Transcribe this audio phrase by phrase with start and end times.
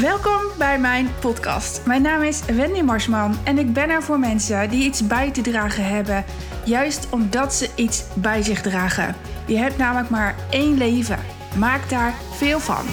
[0.00, 1.86] Welkom bij mijn podcast.
[1.86, 5.40] Mijn naam is Wendy Marsman en ik ben er voor mensen die iets bij te
[5.40, 6.24] dragen hebben,
[6.64, 9.16] juist omdat ze iets bij zich dragen.
[9.46, 11.18] Je hebt namelijk maar één leven.
[11.58, 12.84] Maak daar veel van.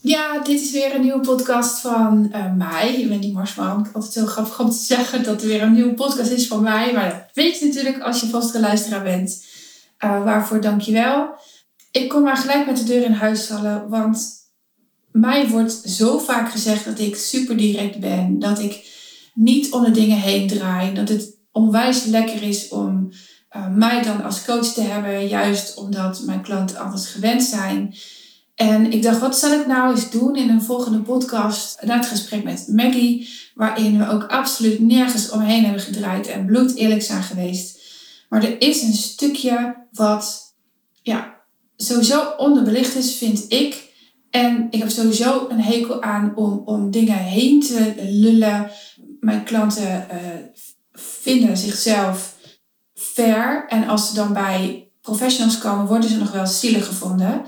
[0.00, 3.88] Ja, dit is weer een nieuwe podcast van uh, mij, Wendy Marsman.
[3.92, 6.92] Altijd zo grappig om te zeggen dat er weer een nieuwe podcast is van mij.
[6.92, 9.44] Maar dat weet je natuurlijk als je vastere luisteraar bent.
[10.04, 11.34] Uh, waarvoor dank je wel.
[11.96, 14.28] Ik kom maar gelijk met de deur in huis vallen, want
[15.12, 18.86] mij wordt zo vaak gezegd dat ik super direct ben, dat ik
[19.34, 23.12] niet om de dingen heen draai, dat het onwijs lekker is om
[23.56, 27.94] uh, mij dan als coach te hebben, juist omdat mijn klanten anders gewend zijn.
[28.54, 32.06] En ik dacht, wat zal ik nou eens doen in een volgende podcast na het
[32.06, 37.22] gesprek met Maggie, waarin we ook absoluut nergens omheen hebben gedraaid en bloed eerlijk zijn
[37.22, 37.80] geweest.
[38.28, 40.54] Maar er is een stukje wat
[41.02, 41.35] ja,
[41.76, 43.94] sowieso onderbelicht is, vind ik.
[44.30, 48.70] En ik heb sowieso een hekel aan om, om dingen heen te lullen.
[49.20, 50.18] Mijn klanten uh,
[50.92, 52.34] vinden zichzelf
[52.94, 53.66] fair.
[53.68, 57.44] En als ze dan bij professionals komen, worden ze nog wel zielig gevonden.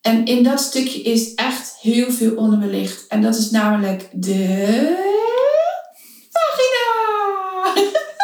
[0.00, 3.06] En in dat stukje is echt heel veel onderbelicht.
[3.06, 4.46] En dat is namelijk de
[6.30, 6.86] vagina.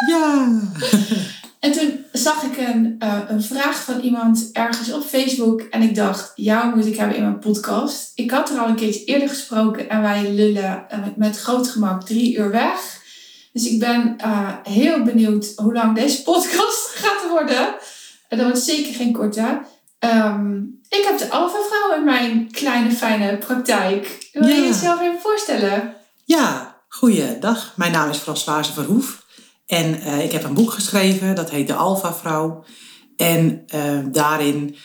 [0.07, 0.59] Ja.
[1.59, 5.61] En toen zag ik een, uh, een vraag van iemand ergens op Facebook.
[5.61, 8.11] En ik dacht, jou moet ik hebben in mijn podcast.
[8.15, 9.89] Ik had er al een keertje eerder gesproken.
[9.89, 13.03] En wij lullen uh, met groot gemak drie uur weg.
[13.53, 17.75] Dus ik ben uh, heel benieuwd hoe lang deze podcast gaat worden.
[18.29, 19.61] En dat wordt zeker geen korte.
[19.99, 24.29] Um, ik heb de Alpha Vrouw in mijn kleine fijne praktijk.
[24.31, 25.95] Wil je jezelf even voorstellen?
[26.25, 27.73] Ja, goeiedag.
[27.75, 29.24] Mijn naam is Françoise Verhoef.
[29.65, 32.63] En uh, ik heb een boek geschreven, dat heet De Alpha Vrouw.
[33.15, 34.75] En uh, daarin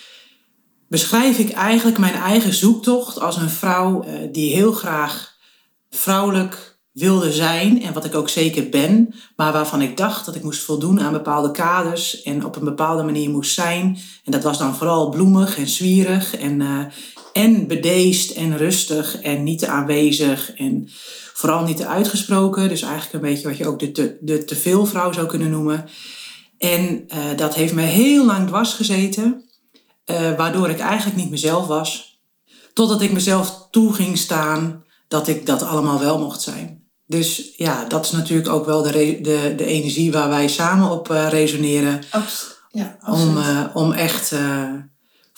[0.88, 5.36] beschrijf ik eigenlijk mijn eigen zoektocht als een vrouw uh, die heel graag
[5.90, 7.82] vrouwelijk wilde zijn.
[7.82, 11.12] En wat ik ook zeker ben, maar waarvan ik dacht dat ik moest voldoen aan
[11.12, 13.98] bepaalde kaders en op een bepaalde manier moest zijn.
[14.24, 16.62] En dat was dan vooral bloemig en zwierig en,
[17.32, 20.52] en bedeesd en rustig en niet te aanwezig.
[20.54, 20.88] En
[21.40, 24.56] Vooral niet te uitgesproken, dus eigenlijk een beetje wat je ook de te, de te
[24.56, 25.88] veel vrouw zou kunnen noemen.
[26.58, 29.44] En uh, dat heeft me heel lang dwars gezeten,
[30.06, 32.20] uh, waardoor ik eigenlijk niet mezelf was.
[32.72, 36.84] Totdat ik mezelf toe ging staan dat ik dat allemaal wel mocht zijn.
[37.06, 41.10] Dus ja, dat is natuurlijk ook wel de, de, de energie waar wij samen op
[41.10, 42.00] uh, resoneren.
[42.10, 43.38] Abs ja, om,
[43.74, 44.34] om echt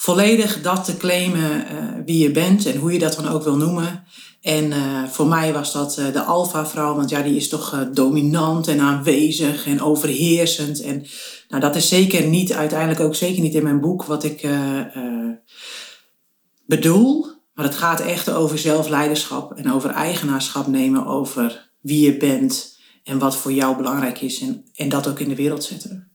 [0.02, 1.66] volledig dat te claimen
[2.04, 4.04] wie je bent en hoe je dat dan ook wil noemen.
[4.40, 8.68] En uh, voor mij was dat uh, de alfa-vrouw, want ja, die is toch dominant
[8.68, 10.80] en aanwezig en overheersend.
[10.80, 11.06] En
[11.48, 14.48] nou, dat is zeker niet, uiteindelijk ook zeker niet in mijn boek wat ik
[16.66, 17.26] bedoel.
[17.54, 23.19] Maar het gaat echt over zelfleiderschap en over eigenaarschap nemen over wie je bent en
[23.19, 24.40] wat voor jou belangrijk is.
[24.40, 26.10] En, en dat ook in de wereld zetten.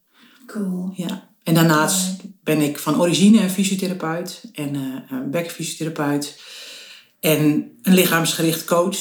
[0.45, 0.93] Cool.
[0.95, 1.29] Ja.
[1.43, 2.15] En daarnaast
[2.47, 4.75] ben ik van origine fysiotherapeut en
[5.09, 6.39] een bekkenfysiotherapeut.
[7.19, 7.41] En
[7.81, 8.97] een lichaamsgericht coach.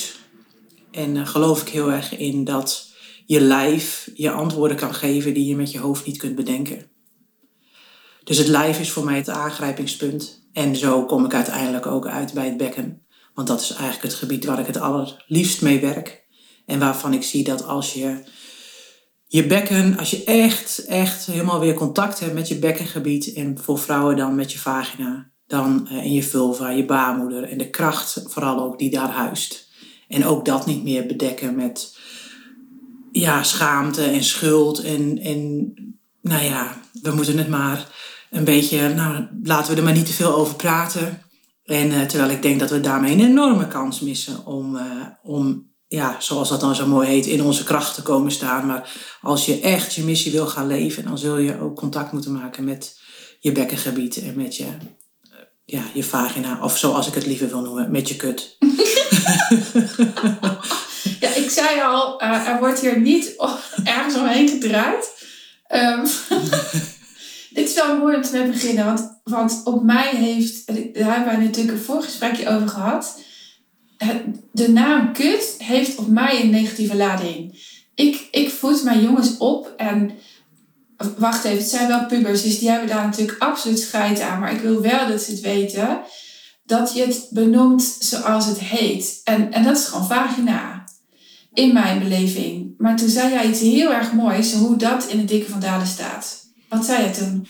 [0.90, 2.92] En uh, geloof ik heel erg in dat
[3.26, 6.90] je lijf je antwoorden kan geven die je met je hoofd niet kunt bedenken.
[8.24, 10.48] Dus het lijf is voor mij het aangrijpingspunt.
[10.52, 13.02] En zo kom ik uiteindelijk ook uit bij het bekken.
[13.34, 16.24] Want dat is eigenlijk het gebied waar ik het allerliefst mee werk.
[16.64, 18.22] En waarvan ik zie dat als je
[19.26, 23.32] je bekken, als je echt, echt helemaal weer contact hebt met je bekkengebied.
[23.32, 27.70] En voor vrouwen dan met je vagina dan in je vulva, je baarmoeder en de
[27.70, 29.68] kracht vooral ook die daar huist.
[30.08, 31.98] En ook dat niet meer bedekken met
[33.12, 35.72] ja, schaamte en schuld en, en
[36.22, 37.88] nou ja, we moeten het maar
[38.30, 41.22] een beetje, nou laten we er maar niet te veel over praten.
[41.64, 44.82] En uh, terwijl ik denk dat we daarmee een enorme kans missen om, uh,
[45.22, 48.66] om ja, zoals dat dan zo mooi heet, in onze kracht te komen staan.
[48.66, 52.32] Maar als je echt je missie wil gaan leven, dan zul je ook contact moeten
[52.32, 52.98] maken met
[53.40, 54.66] je bekkengebied en met je
[55.64, 58.56] ja, je vagina, of zoals ik het liever wil noemen, met je kut.
[61.20, 63.34] ja, ik zei al, uh, er wordt hier niet
[63.84, 65.14] ergens omheen gedraaid.
[65.74, 66.02] Um,
[67.56, 71.44] dit is wel mooi om te beginnen, want, want op mij heeft, daar hebben wij
[71.44, 73.24] natuurlijk een voorgesprekje over gehad.
[74.52, 77.64] De naam kut heeft op mij een negatieve lading.
[77.94, 80.10] Ik, ik voed mijn jongens op en
[81.18, 84.40] Wacht even, het zijn wel pubers, dus die hebben daar natuurlijk absoluut scheid aan.
[84.40, 86.00] Maar ik wil wel dat ze het weten
[86.66, 89.20] dat je het benoemt zoals het heet.
[89.24, 90.84] En, en dat is gewoon vagina.
[91.52, 92.74] In mijn beleving.
[92.78, 95.86] Maar toen zei jij iets heel erg moois, hoe dat in het dikke van Dalen
[95.86, 96.46] staat.
[96.68, 97.46] Wat zei je toen?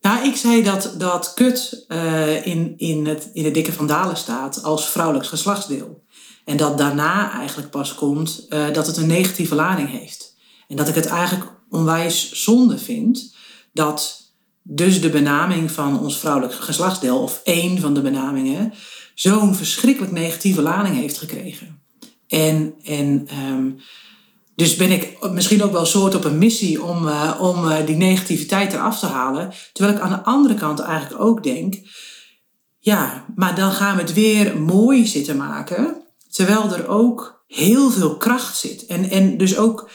[0.00, 4.62] Nou, ik zei dat, dat kut uh, in, in, het, in de dikke vandalen staat
[4.62, 6.04] als vrouwelijk geslachtsdeel.
[6.44, 10.36] En dat daarna eigenlijk pas komt uh, dat het een negatieve lading heeft.
[10.68, 13.34] En dat ik het eigenlijk onwijs zonde vind
[13.72, 14.20] dat
[14.62, 18.72] dus de benaming van ons vrouwelijk geslachtsdeel, of één van de benamingen,
[19.14, 21.82] zo'n verschrikkelijk negatieve lading heeft gekregen.
[22.28, 23.80] En, en um,
[24.60, 27.96] dus ben ik misschien ook wel soort op een missie om, uh, om uh, die
[27.96, 29.52] negativiteit eraf te halen.
[29.72, 31.74] Terwijl ik aan de andere kant eigenlijk ook denk,
[32.78, 36.02] ja, maar dan gaan we het weer mooi zitten maken.
[36.30, 38.86] Terwijl er ook heel veel kracht zit.
[38.86, 39.90] En, en dus ook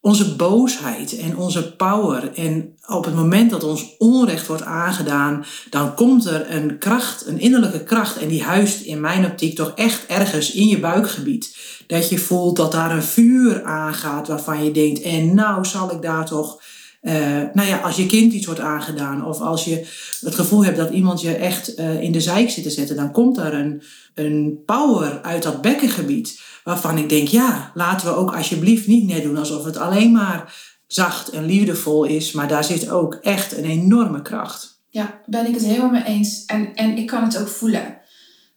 [0.00, 2.32] onze boosheid en onze power.
[2.34, 7.40] En op het moment dat ons onrecht wordt aangedaan, dan komt er een kracht, een
[7.40, 8.16] innerlijke kracht.
[8.16, 11.56] En die huist in mijn optiek toch echt ergens in je buikgebied.
[11.86, 16.02] Dat je voelt dat daar een vuur aangaat waarvan je denkt, en nou zal ik
[16.02, 16.62] daar toch.
[17.02, 17.12] Uh,
[17.52, 19.86] nou ja, als je kind iets wordt aangedaan of als je
[20.20, 23.12] het gevoel hebt dat iemand je echt uh, in de zijk zit te zetten, dan
[23.12, 23.82] komt daar een,
[24.14, 29.22] een power uit dat bekkengebied waarvan ik denk, ja, laten we ook alsjeblieft niet net
[29.22, 30.54] doen alsof het alleen maar
[30.86, 34.82] zacht en liefdevol is, maar daar zit ook echt een enorme kracht.
[34.88, 36.44] Ja, ben ik het helemaal mee eens.
[36.44, 37.98] En, en ik kan het ook voelen.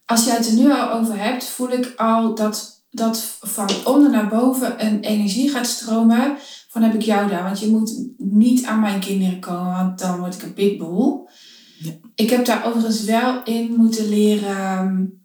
[0.04, 4.10] Als jij het er nu al over hebt, voel ik al dat, dat van onder
[4.10, 6.36] naar boven een energie gaat stromen.
[6.68, 10.18] Van heb ik jou daar, want je moet niet aan mijn kinderen komen, want dan
[10.18, 11.28] word ik een pitbull.
[11.78, 11.92] Ja.
[12.14, 15.23] Ik heb daar overigens wel in moeten leren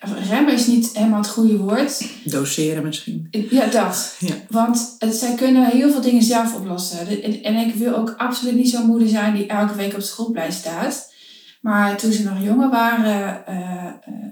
[0.00, 2.04] remmen is niet helemaal het goede woord.
[2.24, 3.28] Doseren misschien.
[3.50, 4.16] Ja, dat.
[4.18, 4.34] Ja.
[4.48, 7.22] Want zij kunnen heel veel dingen zelf oplossen.
[7.42, 10.52] En ik wil ook absoluut niet zo'n moeder zijn die elke week op het schoolplein
[10.52, 11.12] staat.
[11.60, 14.24] Maar toen ze nog jonger waren uh, uh,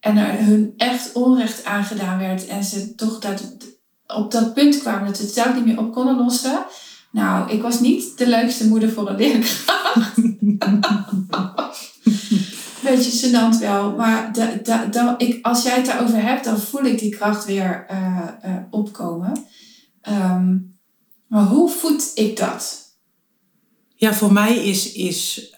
[0.00, 3.56] en er hun echt onrecht aangedaan werd en ze toch dat,
[4.06, 6.64] op dat punt kwamen dat ze het zelf niet meer op konden lossen.
[7.12, 10.16] Nou, ik was niet de leukste moeder voor een leerkracht.
[12.94, 13.92] beetje gênant wel.
[13.92, 14.60] Maar de,
[14.90, 18.56] de, ik, als jij het daarover hebt, dan voel ik die kracht weer uh, uh,
[18.70, 19.46] opkomen.
[20.08, 20.78] Um,
[21.28, 22.82] maar hoe voed ik dat?
[23.94, 25.52] Ja, voor mij is, is,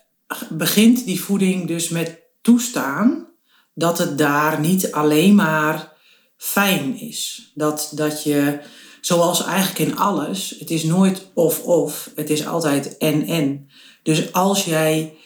[0.49, 3.27] begint die voeding dus met toestaan
[3.75, 5.93] dat het daar niet alleen maar
[6.37, 7.51] fijn is.
[7.55, 8.61] Dat, dat je,
[9.01, 13.69] zoals eigenlijk in alles, het is nooit of-of, het is altijd en-en.
[14.03, 15.17] Dus als jij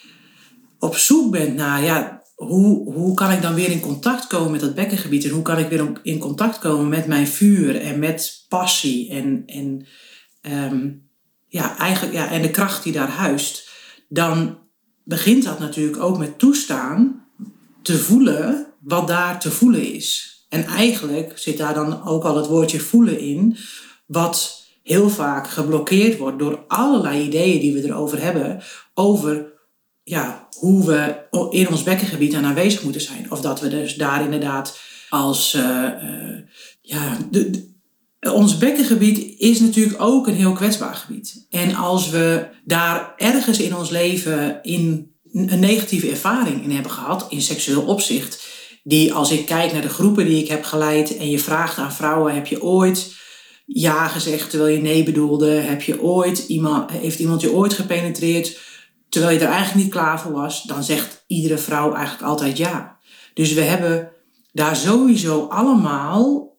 [0.80, 4.60] op zoek bent naar, ja, hoe, hoe kan ik dan weer in contact komen met
[4.60, 5.24] dat bekkengebied?
[5.24, 9.42] En hoe kan ik weer in contact komen met mijn vuur en met passie en,
[9.46, 9.86] en,
[10.72, 11.08] um,
[11.46, 13.70] ja, eigenlijk, ja, en de kracht die daar huist?
[14.08, 14.58] Dan
[15.04, 17.24] begint dat natuurlijk ook met toestaan
[17.82, 20.38] te voelen wat daar te voelen is.
[20.48, 23.56] En eigenlijk zit daar dan ook al het woordje voelen in,
[24.06, 28.62] wat heel vaak geblokkeerd wordt door allerlei ideeën die we erover hebben,
[28.94, 29.50] over
[30.10, 33.30] ja, hoe we in ons bekkengebied aan aanwezig moeten zijn.
[33.30, 34.78] Of dat we dus daar inderdaad
[35.08, 35.54] als.
[35.54, 36.38] Uh, uh,
[36.80, 37.68] ja, de,
[38.20, 41.46] ons bekkengebied is natuurlijk ook een heel kwetsbaar gebied.
[41.50, 47.26] En als we daar ergens in ons leven in een negatieve ervaring in hebben gehad,
[47.28, 48.46] in seksueel opzicht,
[48.82, 51.92] die als ik kijk naar de groepen die ik heb geleid en je vraagt aan
[51.92, 53.14] vrouwen, heb je ooit
[53.66, 55.50] ja gezegd terwijl je nee bedoelde?
[55.50, 58.58] Heb je ooit iemand, heeft iemand je ooit gepenetreerd?
[59.10, 62.99] Terwijl je er eigenlijk niet klaar voor was, dan zegt iedere vrouw eigenlijk altijd ja.
[63.35, 64.11] Dus we hebben
[64.52, 66.56] daar sowieso allemaal,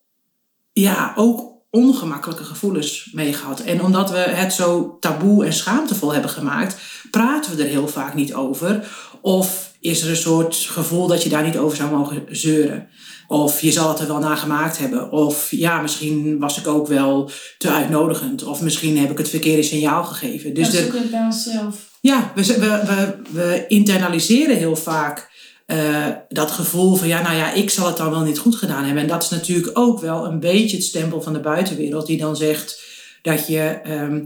[0.74, 3.60] ja, ook ongemakkelijke gevoelens mee gehad.
[3.60, 6.76] En omdat we het zo taboe en schaamtevol hebben gemaakt,
[7.12, 8.88] praten we er heel vaak niet over.
[9.22, 12.88] Of is er een soort gevoel dat je daar niet over zou mogen zeuren.
[13.28, 15.12] Of je zal het er wel naar gemaakt hebben.
[15.12, 18.44] Of ja, misschien was ik ook wel te uitnodigend.
[18.44, 20.54] Of misschien heb ik het verkeerde signaal gegeven.
[20.54, 21.91] Dus ja, zoek het bij onszelf.
[22.02, 25.30] Ja, we, we, we, internaliseren heel vaak
[25.68, 28.84] uh, dat gevoel van ja, nou ja, ik zal het dan wel niet goed gedaan
[28.84, 29.04] hebben.
[29.04, 32.36] En dat is natuurlijk ook wel een beetje het stempel van de buitenwereld die dan
[32.36, 32.84] zegt
[33.22, 34.26] dat je, um,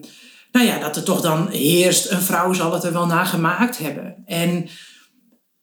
[0.52, 3.78] nou ja, dat er toch dan heerst, een vrouw zal het er wel naar gemaakt
[3.78, 4.16] hebben.
[4.26, 4.70] En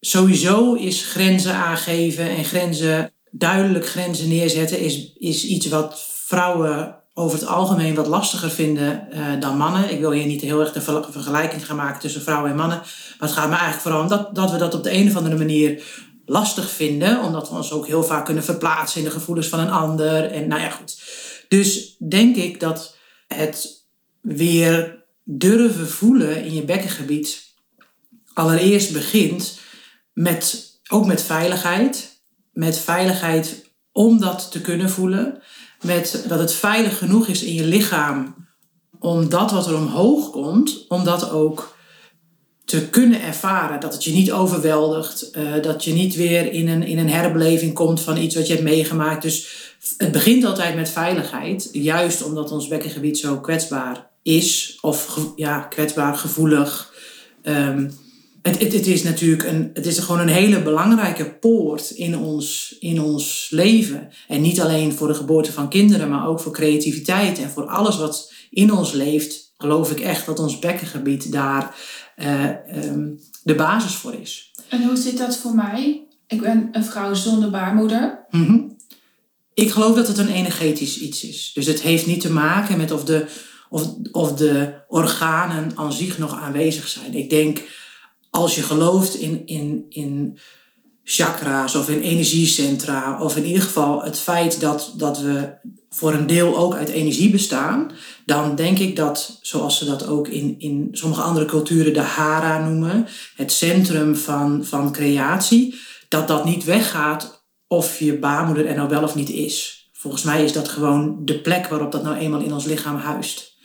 [0.01, 7.39] sowieso is grenzen aangeven en grenzen, duidelijk grenzen neerzetten, is, is iets wat vrouwen over
[7.39, 9.91] het algemeen wat lastiger vinden uh, dan mannen.
[9.91, 12.79] Ik wil hier niet heel erg de vergelijking gaan maken tussen vrouwen en mannen.
[12.79, 15.17] Maar het gaat me eigenlijk vooral om dat, dat we dat op de een of
[15.17, 15.83] andere manier
[16.27, 17.23] lastig vinden.
[17.23, 20.31] Omdat we ons ook heel vaak kunnen verplaatsen in de gevoelens van een ander.
[20.31, 21.03] En nou ja, goed.
[21.49, 23.87] Dus denk ik dat het
[24.21, 27.55] weer durven voelen in je bekkengebied
[28.33, 29.59] allereerst begint
[30.13, 32.11] met, ook met veiligheid.
[32.53, 35.43] Met veiligheid om dat te kunnen voelen
[35.83, 38.35] met dat het veilig genoeg is in je lichaam
[38.99, 41.77] om dat wat er omhoog komt, om dat ook
[42.65, 43.81] te kunnen ervaren.
[43.81, 45.31] Dat het je niet overweldigt.
[45.31, 48.53] eh, dat je niet weer in een, in een herbeleving komt van iets wat je
[48.53, 49.23] hebt meegemaakt.
[49.23, 49.49] Dus
[49.97, 51.69] het begint altijd met veiligheid.
[51.73, 54.79] Juist omdat ons bekkengebied zo kwetsbaar is.
[54.81, 56.95] Of ja, kwetsbaar, gevoelig.
[57.43, 57.89] Ehm,
[58.43, 62.77] het, het, het is natuurlijk een, het is gewoon een hele belangrijke poort in ons,
[62.79, 64.09] in ons leven.
[64.29, 67.99] En niet alleen voor de geboorte van kinderen, maar ook voor creativiteit en voor alles
[67.99, 69.53] wat in ons leeft.
[69.57, 71.75] Geloof ik echt dat ons bekkengebied daar
[72.17, 73.09] eh, ehm,
[73.43, 74.53] de basis voor is.
[74.69, 76.07] En hoe zit dat voor mij?
[76.27, 78.27] Ik ben een vrouw zonder baarmoeder.
[78.31, 78.59] Mhm.
[79.55, 81.51] Ik geloof dat het een energetisch iets is.
[81.55, 83.27] Dus het heeft niet te maken met of de,
[83.69, 87.15] of, of de organen aan zich nog aanwezig zijn.
[87.15, 87.63] Ik denk,
[88.33, 90.39] als je gelooft in, in, in
[91.05, 95.55] chakra's of in energiecentra, of in ieder geval het feit dat, dat we
[95.91, 97.91] voor een deel ook uit energie bestaan,
[98.27, 102.69] dan denk ik dat, zoals ze dat ook in, in sommige andere culturen de hara
[102.69, 105.75] noemen, het centrum van, van creatie,
[106.09, 109.89] dat dat niet weggaat of je baarmoeder er nou wel of niet is.
[109.93, 113.57] Volgens mij is dat gewoon de plek waarop dat nou eenmaal in ons lichaam huist.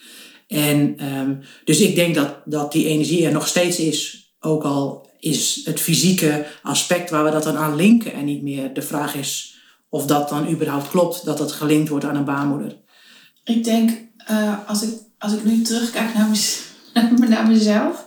[0.47, 5.09] En ehm, dus ik denk dat, dat die energie er nog steeds is, ook al
[5.19, 8.73] is het fysieke aspect waar we dat dan aan linken en niet meer.
[8.73, 9.55] De vraag is
[9.89, 12.75] of dat dan überhaupt klopt, dat dat gelinkt wordt aan een baarmoeder.
[13.43, 16.29] Ik denk, eh, als, ik, als ik nu terugkijk naar,
[17.29, 18.05] naar mezelf.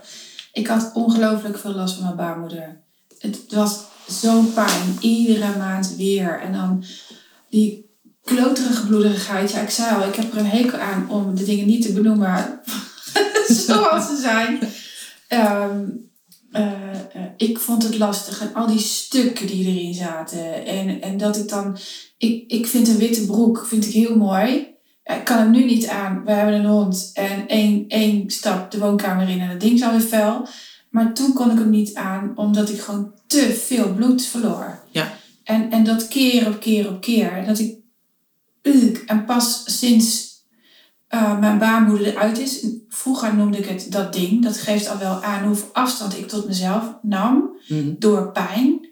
[0.52, 2.80] Ik had ongelooflijk veel last van mijn baarmoeder.
[3.18, 6.40] Het was zo'n pijn, iedere maand weer.
[6.40, 6.84] En dan
[7.50, 7.90] die
[8.24, 9.50] kloterige bloederigheid.
[9.50, 11.92] Ja, ik zei al, ik heb er een hekel aan om de dingen niet te
[11.92, 12.60] benoemen
[13.66, 14.58] zoals ze zijn.
[15.28, 15.84] Ehm,
[16.50, 18.40] eh, eh, ik vond het lastig.
[18.40, 20.66] En al die stukken die erin zaten.
[20.66, 21.76] En, en dat ik dan...
[22.18, 24.68] Ik, ik vind een witte broek vind ik heel mooi.
[25.04, 26.24] Ik kan hem nu niet aan.
[26.24, 27.10] We hebben een hond.
[27.14, 30.46] En één, één stap de woonkamer in en het ding is alweer vuil.
[30.90, 32.32] Maar toen kon ik hem niet aan.
[32.34, 34.78] Omdat ik gewoon te veel bloed verloor.
[34.90, 35.12] Ja.
[35.44, 37.44] En, en dat keer op keer op keer.
[37.46, 37.78] Dat ik...
[39.06, 40.29] En pas sinds
[41.10, 42.66] eh, mijn baarmoeder eruit is.
[42.88, 44.42] Vroeger noemde ik het dat ding.
[44.42, 47.56] Dat geeft al wel aan hoeveel afstand ik tot mezelf nam.
[47.68, 47.94] Mhm.
[47.98, 48.88] Door pijn.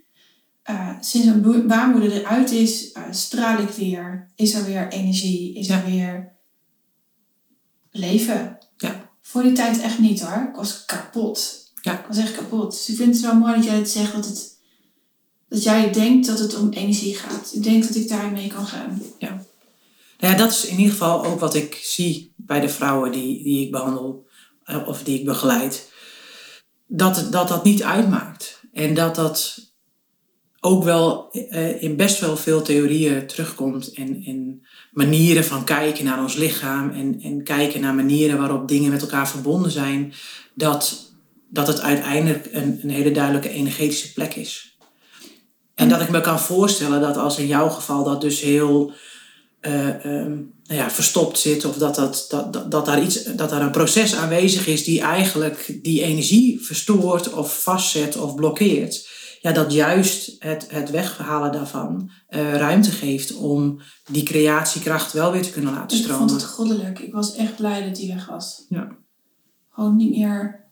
[0.63, 4.31] Eh, sinds mijn baarmoeder eruit is, eh, straal ik weer.
[4.35, 5.55] Is er weer energie.
[5.55, 6.33] Is er weer
[7.91, 8.59] leven.
[8.77, 9.11] Ja.
[9.23, 10.49] Voor die tijd echt niet hoor.
[10.49, 11.71] Ik was kapot.
[11.81, 11.99] Ja.
[11.99, 12.71] Ik was echt kapot.
[12.71, 14.13] Dus ik vind het wel mooi dat jij het zegt.
[14.13, 14.59] Dat, het,
[15.49, 17.55] dat jij denkt dat het om energie gaat.
[17.55, 19.03] Ik denk dat ik daarin mee kan gaan.
[20.19, 23.43] Nou ja, dat is in ieder geval ook wat ik zie bij de vrouwen die,
[23.43, 24.27] die ik behandel
[24.65, 25.93] eh, of die ik begeleid.
[26.87, 28.63] Dat, dat dat niet uitmaakt.
[28.73, 29.67] En dat dat
[30.61, 33.93] ook wel eh, in best wel veel theorieën terugkomt.
[33.93, 36.91] En, en manieren van kijken naar ons lichaam.
[36.91, 40.13] En, en kijken naar manieren waarop dingen met elkaar verbonden zijn.
[40.55, 41.13] Dat,
[41.51, 44.79] dat het uiteindelijk een, een hele duidelijke energetische plek is.
[45.75, 48.93] En dat ik me kan voorstellen dat als in jouw geval dat dus heel
[49.61, 50.35] eh, ehm,
[50.65, 51.65] nou ja, verstopt zit.
[51.65, 55.01] Of dat, dat, dat, dat, dat, daar iets, dat daar een proces aanwezig is die
[55.01, 59.09] eigenlijk die energie verstoort of vastzet of blokkeert.
[59.41, 65.43] Ja, dat juist het, het weghalen daarvan eh, ruimte geeft om die creatiekracht wel weer
[65.43, 66.35] te kunnen laten Ik vond stromen.
[66.35, 66.99] het goddelijk.
[66.99, 68.65] Ik was echt blij dat die weg was.
[68.69, 68.89] Ja.
[69.71, 70.67] Gewoon niet meer...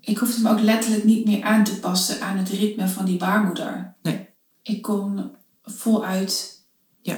[0.00, 3.18] Ik hoefde me ook letterlijk niet meer aan te passen aan het ritme van die
[3.18, 3.96] baarmoeder.
[4.02, 4.28] Nee.
[4.62, 5.30] Ik kon
[5.62, 6.64] voluit
[7.02, 7.16] Ja.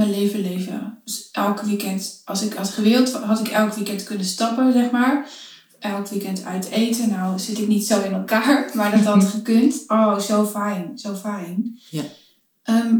[0.00, 1.00] Mijn leven leven.
[1.04, 5.28] Dus elke weekend, als ik had gewild, had ik elk weekend kunnen stappen, zeg maar.
[5.78, 7.08] Elk weekend uit eten.
[7.08, 9.84] Nou zit ik niet zo in elkaar, maar dat had gekund.
[9.86, 11.78] Oh, zo fijn, zo fijn.
[11.90, 12.02] Ja.
[12.62, 12.98] Ehm,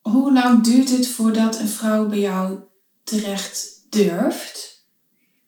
[0.00, 2.58] hoe lang duurt het voordat een vrouw bij jou
[3.04, 4.86] terecht durft?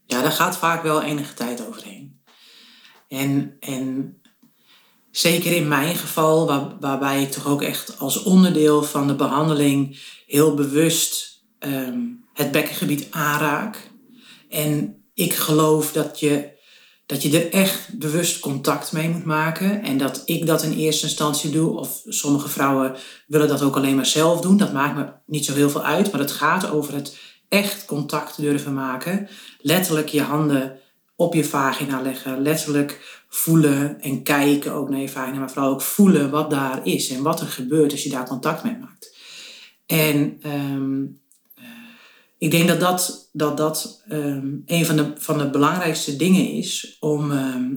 [0.06, 2.22] Ja, daar gaat vaak wel enige tijd overheen.
[3.08, 4.19] En, en
[5.10, 9.98] zeker in mijn geval, waar, waarbij ik toch ook echt als onderdeel van de behandeling
[10.26, 11.98] heel bewust ehm,
[12.34, 13.90] het bekkengebied aanraak.
[14.48, 16.48] En ik geloof dat je,
[17.06, 19.82] dat je er echt bewust contact mee moet maken.
[19.82, 21.78] En dat ik dat in eerste instantie doe.
[21.78, 22.94] Of sommige vrouwen
[23.26, 24.56] willen dat ook alleen maar zelf doen.
[24.56, 26.10] Dat maakt me niet zo heel veel uit.
[26.10, 29.28] Maar het gaat over het echt contact durven maken.
[29.60, 30.78] Letterlijk je handen
[31.16, 32.42] op je vagina leggen.
[32.42, 35.38] Letterlijk voelen en kijken ook naar je vagina.
[35.38, 37.08] Maar vooral ook voelen wat daar is.
[37.08, 39.16] En wat er gebeurt als je daar contact mee maakt.
[39.86, 41.02] En ehm,
[41.54, 41.64] eh,
[42.38, 46.96] ik denk dat dat, dat, dat ehm, een van de, van de belangrijkste dingen is
[47.00, 47.74] om, ehm,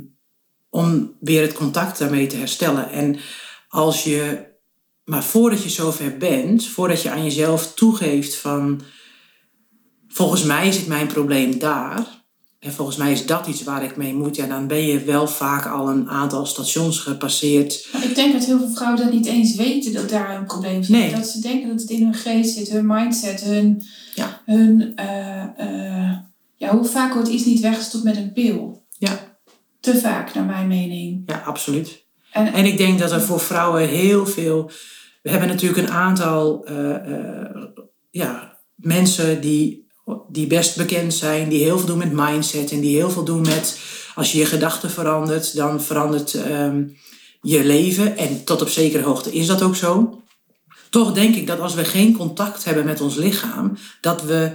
[0.69, 2.91] om weer het contact daarmee te herstellen.
[2.91, 3.17] En
[3.67, 4.45] als je,
[5.03, 8.81] maar voordat je zover bent, voordat je aan jezelf toegeeft van,
[10.07, 12.22] volgens mij zit mijn probleem daar,
[12.63, 14.35] en volgens mij is dat iets waar ik mee moet.
[14.35, 17.87] Ja, dan ben je wel vaak al een aantal stations gepasseerd.
[17.93, 20.83] Maar ik denk dat heel veel vrouwen dat niet eens weten dat daar een probleem
[20.83, 20.95] zit.
[20.95, 21.15] Nee.
[21.15, 23.83] Dat ze denken dat het in hun geest zit, hun mindset, hun.
[24.15, 24.41] Ja.
[24.45, 26.17] hun eh, eh,
[26.55, 28.85] ja, hoe vaak wordt iets niet weggestopt met een pil?
[28.97, 29.19] Ja.
[29.79, 31.23] Te vaak, naar mijn mening.
[31.25, 32.05] Ja, absoluut.
[32.31, 34.71] En, En ik denk dat er voor vrouwen heel veel.
[35.21, 37.63] We hebben natuurlijk een aantal eh,
[38.09, 39.82] ja, mensen die,
[40.27, 43.41] die best bekend zijn, die heel veel doen met mindset en die heel veel doen
[43.41, 43.77] met
[44.15, 46.83] als je je gedachten verandert, dan verandert ehm,
[47.41, 48.17] je leven.
[48.17, 50.21] En tot op zekere hoogte is dat ook zo.
[50.89, 54.51] Toch denk ik dat als we geen contact hebben met ons lichaam, dat we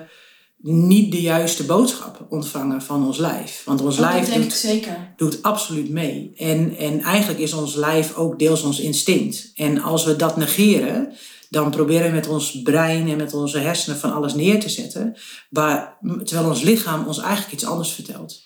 [0.60, 3.62] niet de juiste boodschap ontvangen van ons lijf.
[3.64, 5.14] Want ons dat lijf doet zeker.
[5.16, 6.32] doet absoluut mee.
[6.36, 9.52] En, en eigenlijk is ons lijf ook deels ons instinct.
[9.54, 11.12] En als we dat negeren,
[11.48, 15.16] dan proberen we met ons brein en met onze hersenen van alles neer te zetten.
[15.50, 18.42] Waar, terwijl ons lichaam ons eigenlijk iets anders vertelt.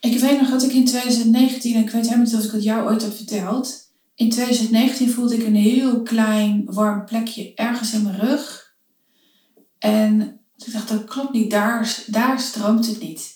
[0.00, 2.62] Ik weet nog dat ik in 2019, en ik weet helemaal niet of ik het
[2.62, 3.86] jou ooit heb verteld.
[4.14, 8.74] In 2019 voelde ik een heel klein warm plekje ergens in mijn rug.
[9.78, 13.34] En ik dacht, dat klopt niet, daar, daar stroomt het niet.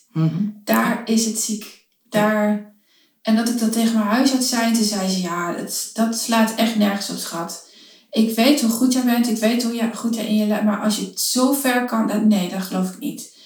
[0.64, 1.86] Daar is het ziek.
[2.08, 2.74] Daar.
[3.22, 6.18] En dat ik dat tegen mijn huisarts zei, en toen zei ze, ja, dat, dat
[6.18, 7.69] slaat echt nergens op, schat.
[8.10, 10.82] Ik weet hoe goed jij bent, ik weet hoe goed jij in je lijf, maar
[10.82, 13.38] als je het zo ver kan, dan, nee, dat geloof ik niet.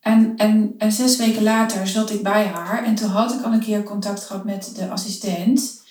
[0.00, 3.60] En, en, zes weken later zat ik bij haar en toen had ik al een
[3.60, 5.82] keer contact gehad met de assistent.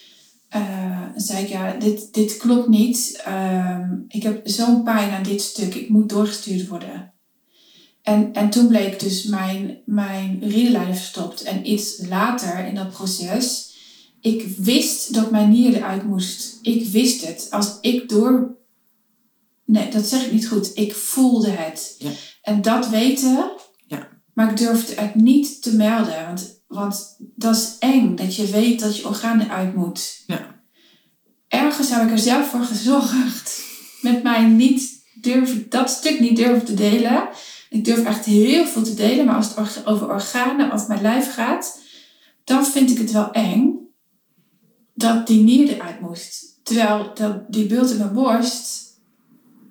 [0.49, 3.21] Dan zei ik, ja, dit, dit klopt niet.
[3.25, 7.13] Ehm, ik heb zo'n pijn aan dit stuk, ik moet doorgestuurd worden.
[8.01, 11.43] En, en toen bleek dus mijn, mijn urineleider verstopt.
[11.43, 13.66] En iets later in dat proces,
[14.21, 16.59] ik wist dat mijn nier eruit moest.
[16.61, 17.47] Ik wist het.
[17.49, 18.55] Als ik door...
[19.65, 20.71] Nee, dat zeg ik niet goed.
[20.73, 21.95] Ik voelde het.
[21.97, 22.09] Ja.
[22.41, 23.51] En dat weten,
[23.87, 24.07] Ja.
[24.33, 26.25] maar ik durfde het niet te melden.
[26.25, 30.23] Want, want dat is eng, dat je weet dat je orgaan eruit moet.
[30.27, 30.55] Ja.
[31.47, 33.61] Ergens heb ik er zelf voor gezorgd.
[34.01, 37.29] Met mij niet durven, dat stuk niet durven te delen.
[37.69, 41.33] Ik durf echt heel veel te delen, maar als het over organen of mijn lijf
[41.33, 41.79] gaat,
[42.43, 43.76] dan vind ik het wel eng
[44.97, 46.59] dat die nier eruit moest.
[46.63, 48.85] Terwijl dat, die bult in mijn borst,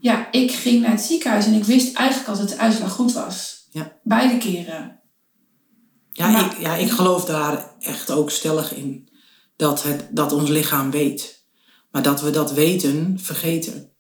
[0.01, 3.13] ja, ik ging naar het ziekenhuis en ik wist eigenlijk al dat de uitslag goed
[3.13, 3.67] was.
[3.71, 3.99] Ja.
[4.03, 5.01] Beide keren.
[6.13, 9.09] Ja, Maar- ik, ja, ik geloof daar echt ook stellig in.
[9.57, 11.45] Dat, het, dat ons lichaam weet.
[11.91, 13.91] Maar dat we dat weten vergeten.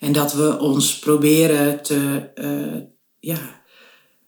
[0.00, 2.82] En dat we ons proberen te, eh,
[3.18, 3.62] ja,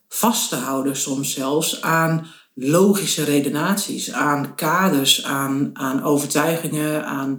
[0.09, 2.27] vast te houden soms zelfs aan
[2.61, 7.39] logische redenaties, aan kaders, aan, aan overtuigingen, aan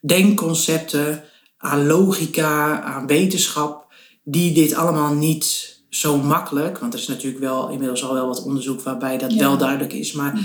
[0.00, 1.24] denkconcepten,
[1.58, 3.86] aan logica, aan wetenschap,
[4.24, 8.42] die dit allemaal niet zo makkelijk, want er is natuurlijk wel inmiddels al wel wat
[8.44, 9.38] onderzoek waarbij dat Ja.
[9.38, 10.40] wel duidelijk is, maar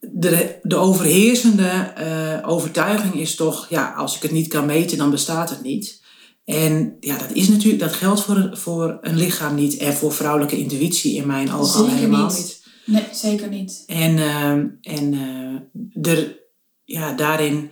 [0.00, 5.10] de, de overheersende eh, overtuiging is toch, ja, als ik het niet kan meten, dan
[5.10, 6.02] bestaat het niet.
[6.44, 10.12] En ja, dat is natuurlijk, dat geldt voor, een- voor een lichaam niet en voor
[10.12, 12.53] vrouwelijke intuïtie in mijn ogen al helemaal niet.
[12.84, 13.82] Nee, zeker niet.
[13.86, 16.36] En, ehm, en eh, er,
[16.84, 17.70] ja, daarin,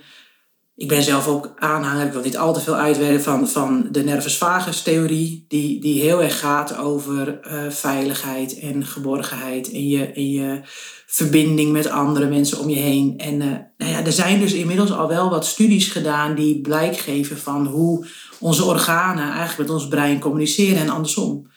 [0.75, 4.05] ik ben zelf ook aanhanger, ik wil niet al te veel uitwerken van, van de
[4.05, 10.07] nervus vagus theorie, die, die heel erg gaat over eh, veiligheid en geborgenheid en je,
[10.07, 10.61] en je
[11.07, 13.19] verbinding met andere mensen om je heen.
[13.19, 16.97] En eh, nou ja, er zijn dus inmiddels al wel wat studies gedaan die blijk
[16.97, 18.07] geven van hoe
[18.41, 21.51] onze organen eigenlijk met ons brein communiceren en andersom.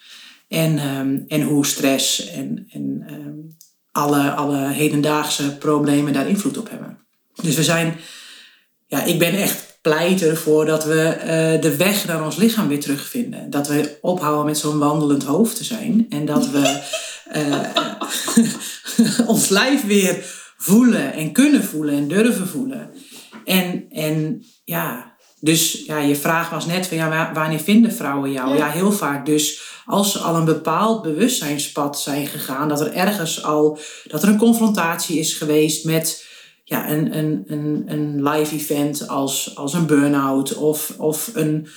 [0.48, 3.36] En, ehm, en hoe stress en, en ehm,
[3.92, 6.98] alle, alle hedendaagse problemen daar invloed op hebben.
[7.42, 7.98] Dus we zijn,
[8.88, 12.80] ja, ik ben echt pleiter ervoor dat we eh, de weg naar ons lichaam weer
[12.80, 13.50] terugvinden.
[13.50, 16.06] Dat we ophouden met zo'n wandelend hoofd te zijn.
[16.10, 16.62] En dat we
[17.26, 17.60] eh,
[19.34, 20.24] ons lijf weer
[20.58, 22.92] voelen en kunnen voelen en durven voelen.
[23.46, 28.32] En, en ja, dus ja, je vraag was net van ja, wa- wanneer vinden vrouwen
[28.32, 28.50] jou?
[28.50, 28.56] Ja.
[28.56, 33.44] Ja, heel vaak dus als ze al een bepaald bewustzijnspad zijn gegaan, dat er ergens
[33.44, 36.26] al, dat er een confrontatie is geweest met
[36.64, 41.68] ja, een, een, een, een live event als, als een burn-out of, of een,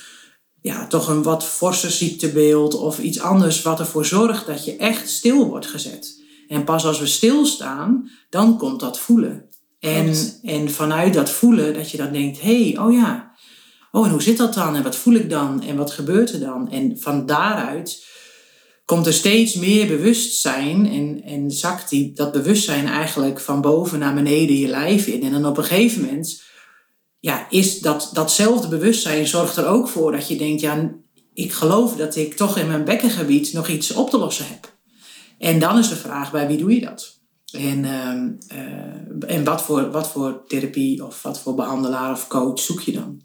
[0.61, 5.09] ja, toch een wat forse ziektebeeld of iets anders wat ervoor zorgt dat je echt
[5.09, 6.17] stil wordt gezet.
[6.47, 9.49] En pas als we stilstaan, dan komt dat voelen.
[9.79, 13.28] En, en vanuit dat voelen, dat je dan denkt, hé, hey, oh ja,
[13.91, 14.75] oh en hoe zit dat dan?
[14.75, 15.63] En wat voel ik dan?
[15.63, 16.71] En wat gebeurt er dan?
[16.71, 18.07] En van daaruit
[18.85, 24.13] komt er steeds meer bewustzijn en, en zakt die, dat bewustzijn eigenlijk van boven naar
[24.13, 25.23] beneden je lijf in.
[25.23, 26.41] En dan op een gegeven moment,
[27.19, 30.91] ja, is dat, datzelfde bewustzijn zorgt er ook voor dat je denkt, ja,
[31.33, 34.77] ik geloof dat ik toch in mijn bekkengebied nog iets op te lossen heb.
[35.37, 37.19] En dan is de vraag, bij wie doe je dat?
[37.51, 42.59] En, ehm, eh, en wat, voor, wat voor therapie of wat voor behandelaar of coach
[42.59, 43.21] zoek je dan?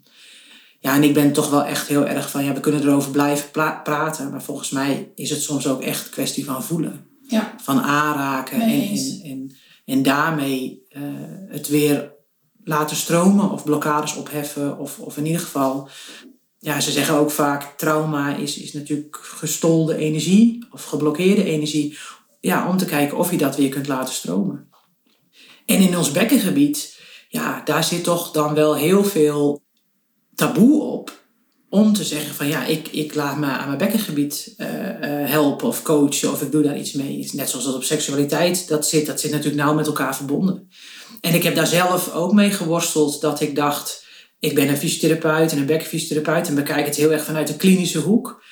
[0.85, 3.51] Ja, en ik ben toch wel echt heel erg van, ja, we kunnen erover blijven
[3.83, 4.31] praten.
[4.31, 7.07] Maar volgens mij is het soms ook echt een kwestie van voelen.
[7.27, 7.55] Ja.
[7.61, 11.01] Van aanraken en, en, en, en, daarmee uh,
[11.47, 12.13] het weer
[12.63, 14.77] laten stromen of blokkades opheffen.
[14.77, 15.89] Of, of in ieder geval,
[16.59, 21.97] ja, ze zeggen ook vaak, trauma is, is natuurlijk gestolde energie of geblokkeerde energie.
[22.39, 24.69] Ja, om te kijken of je dat weer kunt laten stromen.
[25.65, 29.63] En in ons bekkengebied, ja, daar zit toch dan wel heel veel
[30.35, 31.23] taboe op
[31.69, 35.67] om te zeggen van ja, ik, ik laat me aan mijn bekkengebied uh, uh, helpen
[35.67, 37.29] of coachen of ik doe daar iets mee.
[37.33, 40.69] Net zoals dat op seksualiteit dat zit, dat zit natuurlijk nauw met elkaar verbonden.
[41.21, 44.05] En ik heb daar zelf ook mee geworsteld dat ik dacht,
[44.39, 47.99] ik ben een fysiotherapeut en een bekkenfysiotherapeut en bekijk het heel erg vanuit de klinische
[47.99, 48.43] hoek.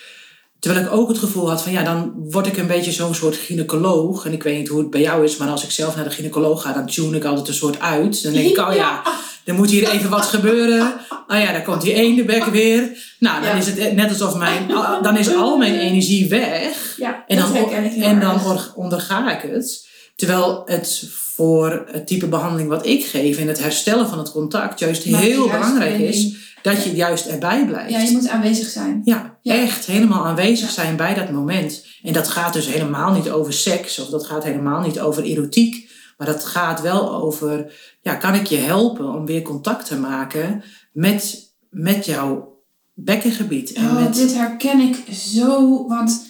[0.63, 3.35] Terwijl ik ook het gevoel had van ja, dan word ik een beetje zo'n soort
[3.35, 4.25] gynaecoloog.
[4.25, 6.09] En ik weet niet hoe het bij jou is, maar als ik zelf naar de
[6.09, 8.23] gynaecoloog ga, dan tune ik altijd een soort uit.
[8.23, 9.01] Dan denk ik, oh ja,
[9.45, 10.93] er moet hier even wat gebeuren.
[11.27, 12.89] Oh ja, dan komt die ene bek weer.
[13.19, 14.67] Nou, dan is het net alsof mijn,
[15.01, 16.95] dan is al mijn energie weg.
[16.97, 17.55] Ja, en dan,
[18.01, 18.39] en dan
[18.75, 19.87] onderga ik het.
[20.15, 24.79] Terwijl het voor het type behandeling wat ik geef en het herstellen van het contact
[24.79, 27.91] juist heel belangrijk is dat je juist erbij blijft.
[27.91, 29.01] Ja, je moet aanwezig zijn.
[29.03, 29.53] Ja, ja.
[29.53, 31.85] echt helemaal aanwezig zijn bij dat moment.
[32.03, 35.91] En dat gaat dus helemaal niet over seks of dat gaat helemaal niet over erotiek.
[36.17, 40.63] Maar dat gaat wel over, ja, kan ik je helpen om weer contact te maken
[40.93, 42.61] met, met jouw
[42.93, 43.73] bekkengebied.
[43.73, 44.13] En oh, met...
[44.13, 46.25] dit herken ik zo, want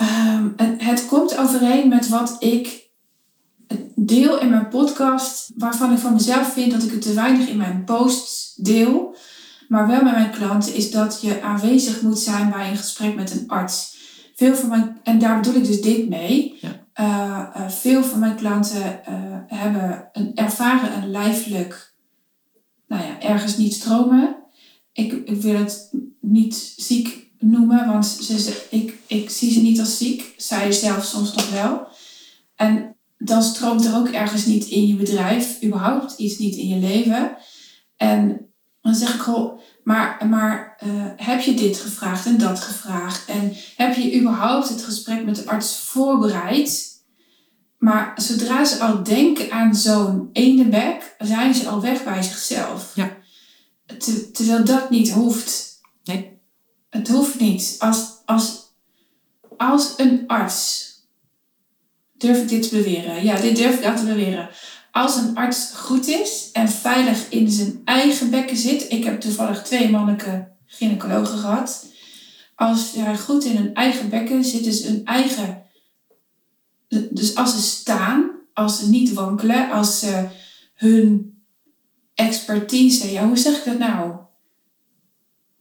[0.00, 2.87] um, het komt overeen met wat ik
[3.94, 7.56] deel in mijn podcast, waarvan ik van mezelf vind dat ik het te weinig in
[7.56, 9.16] mijn posts deel,
[9.68, 13.30] maar wel met mijn klanten, is dat je aanwezig moet zijn bij een gesprek met
[13.30, 13.96] een arts.
[14.34, 16.58] Veel van mijn, en daar bedoel ik dus dit mee.
[16.60, 16.86] Ja.
[17.00, 19.14] Uh, uh, veel van mijn klanten uh,
[19.46, 21.94] hebben een, ervaren een lijfelijk,
[22.86, 24.36] nou ja, ergens niet stromen.
[24.92, 29.98] Ik, ik wil het niet ziek noemen, want ze, ik, ik zie ze niet als
[29.98, 30.34] ziek.
[30.36, 31.86] Zij zelf soms nog wel.
[32.56, 36.76] En dan stroomt er ook ergens niet in je bedrijf, überhaupt iets niet in je
[36.76, 37.36] leven.
[37.96, 38.46] En
[38.80, 43.28] dan zeg ik gewoon, maar, maar uh, heb je dit gevraagd en dat gevraagd?
[43.28, 46.96] En heb je überhaupt het gesprek met de arts voorbereid?
[47.78, 52.92] Maar zodra ze al denken aan zo'n ene bek, zijn ze al weg bij zichzelf.
[52.94, 53.16] Ja.
[54.32, 55.80] terwijl dat niet hoeft.
[56.04, 56.38] Nee.
[56.90, 57.76] Het hoeft niet.
[57.78, 58.72] Als, als,
[59.56, 60.88] als een arts
[62.18, 63.24] durf ik dit te beweren?
[63.24, 64.48] Ja, dit durf ik aan te beweren.
[64.92, 68.92] Als een arts goed is en veilig in zijn eigen bekken zit.
[68.92, 71.86] Ik heb toevallig twee mannelijke gynaecologen gehad.
[72.54, 75.62] Als hij goed in hun eigen bekken zit, dus hun eigen.
[77.10, 80.26] Dus als ze staan, als ze niet wankelen, als ze
[80.74, 81.36] hun
[82.14, 84.16] expertise, ja, hoe zeg ik dat nou?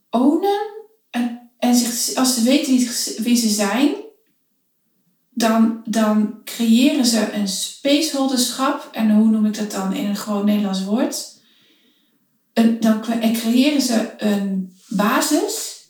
[0.09, 3.95] Ownen en, en zich, als ze weten wie, wie ze zijn,
[5.37, 8.89] dan, dan creëren ze een spaceholderschap.
[8.91, 11.35] En hoe noem ik dat dan in een gewoon Nederlands woord?
[12.53, 13.01] Een, dan
[13.33, 15.85] creëren ze een basis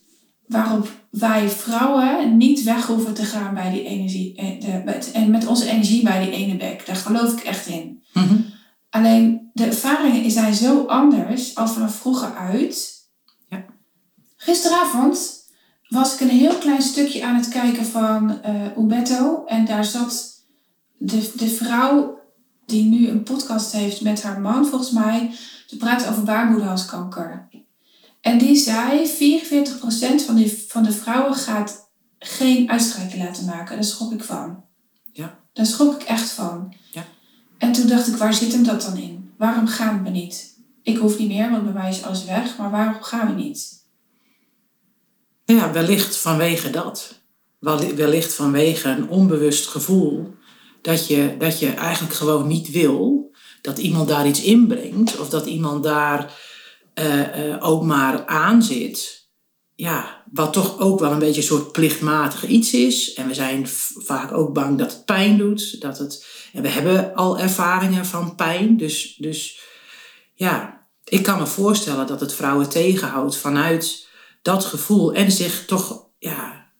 [0.47, 4.35] waarop wij vrouwen niet weg hoeven te gaan bij die energie.
[4.35, 6.85] Eh, en met onze energie bij die ene bek.
[6.85, 8.03] Daar geloof ik echt in.
[8.13, 8.35] Mhm.
[8.89, 12.95] Alleen de ervaringen zijn zo anders al vanaf vroeger uit.
[13.49, 13.65] Ja.
[14.35, 15.36] Gisteravond
[15.89, 19.45] was ik een heel klein stukje aan het kijken van uh, Umberto.
[19.45, 20.43] En daar zat
[20.97, 22.19] de, de vrouw
[22.65, 25.31] die nu een podcast heeft met haar man, volgens mij,
[25.67, 27.47] te praten over baarmoederhalskanker.
[28.21, 33.75] En die zei, 44% van, die, van de vrouwen gaat geen uitstrijking laten maken.
[33.75, 34.63] Daar schrok ik van.
[35.13, 35.39] Ja.
[35.53, 36.73] Daar schrok ik echt van.
[36.91, 37.05] Ja.
[37.57, 39.33] En toen dacht ik, waar zit hem dat dan in?
[39.37, 40.55] Waarom gaan we niet?
[40.83, 42.57] Ik hoef niet meer, want bij mij is alles weg.
[42.57, 43.76] Maar waarom gaan we niet?
[45.55, 47.21] Ja, wellicht vanwege dat.
[47.95, 50.35] Wellicht vanwege een onbewust gevoel
[50.81, 53.31] dat je, dat je eigenlijk gewoon niet wil
[53.61, 56.33] dat iemand daar iets inbrengt of dat iemand daar
[56.99, 59.29] uh, uh, ook maar aan zit.
[59.75, 63.13] Ja, wat toch ook wel een beetje een soort plichtmatig iets is.
[63.13, 65.81] En we zijn vaak ook bang dat het pijn doet.
[65.81, 68.77] Dat het, en we hebben al ervaringen van pijn.
[68.77, 69.59] Dus, dus
[70.33, 74.06] ja, ik kan me voorstellen dat het vrouwen tegenhoudt vanuit
[74.47, 76.71] dat gevoel en zich toch, ja,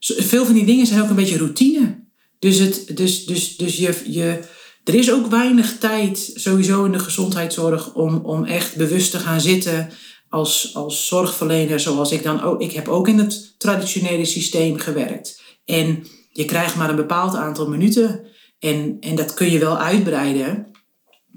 [0.00, 2.02] veel van die dingen zijn ook een beetje routine.
[2.38, 4.40] Dus, het, dus, dus, dus je, je,
[4.84, 9.40] er is ook weinig tijd sowieso in de gezondheidszorg om, om echt bewust te gaan
[9.40, 9.90] zitten
[10.28, 12.60] als, als zorgverlener, zoals ik dan ook.
[12.60, 15.42] Ik heb ook in het traditionele systeem gewerkt.
[15.64, 18.26] En je krijgt maar een bepaald aantal minuten.
[18.58, 20.70] En, en dat kun je wel uitbreiden.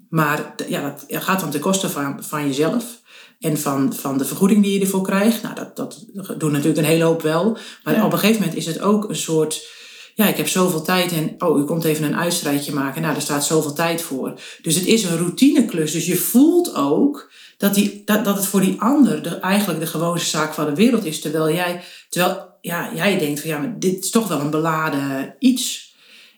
[0.10, 3.02] Maar ja, dat gaat dan ten koste van, van jezelf.
[3.40, 5.42] En van, van de vergoeding die je ervoor krijgt.
[5.42, 6.06] Nou, dat, dat
[6.38, 7.58] doen natuurlijk een hele hoop wel.
[7.84, 9.76] Maar op een gegeven moment is het ook een soort
[10.18, 13.02] ja, ik heb zoveel tijd en oh, u komt even een uitstrijdje maken.
[13.02, 14.40] Nou, daar staat zoveel tijd voor.
[14.62, 15.92] Dus het is een routineklus.
[15.92, 19.88] Dus je voelt ook dat, die, dat, dat het voor die ander de, eigenlijk de
[19.88, 21.22] gewoonste zaak van de wereld is.
[21.22, 25.36] Terwijl jij, terwijl, ja, jij denkt van ja, maar dit is toch wel een beladen
[25.40, 25.96] iets.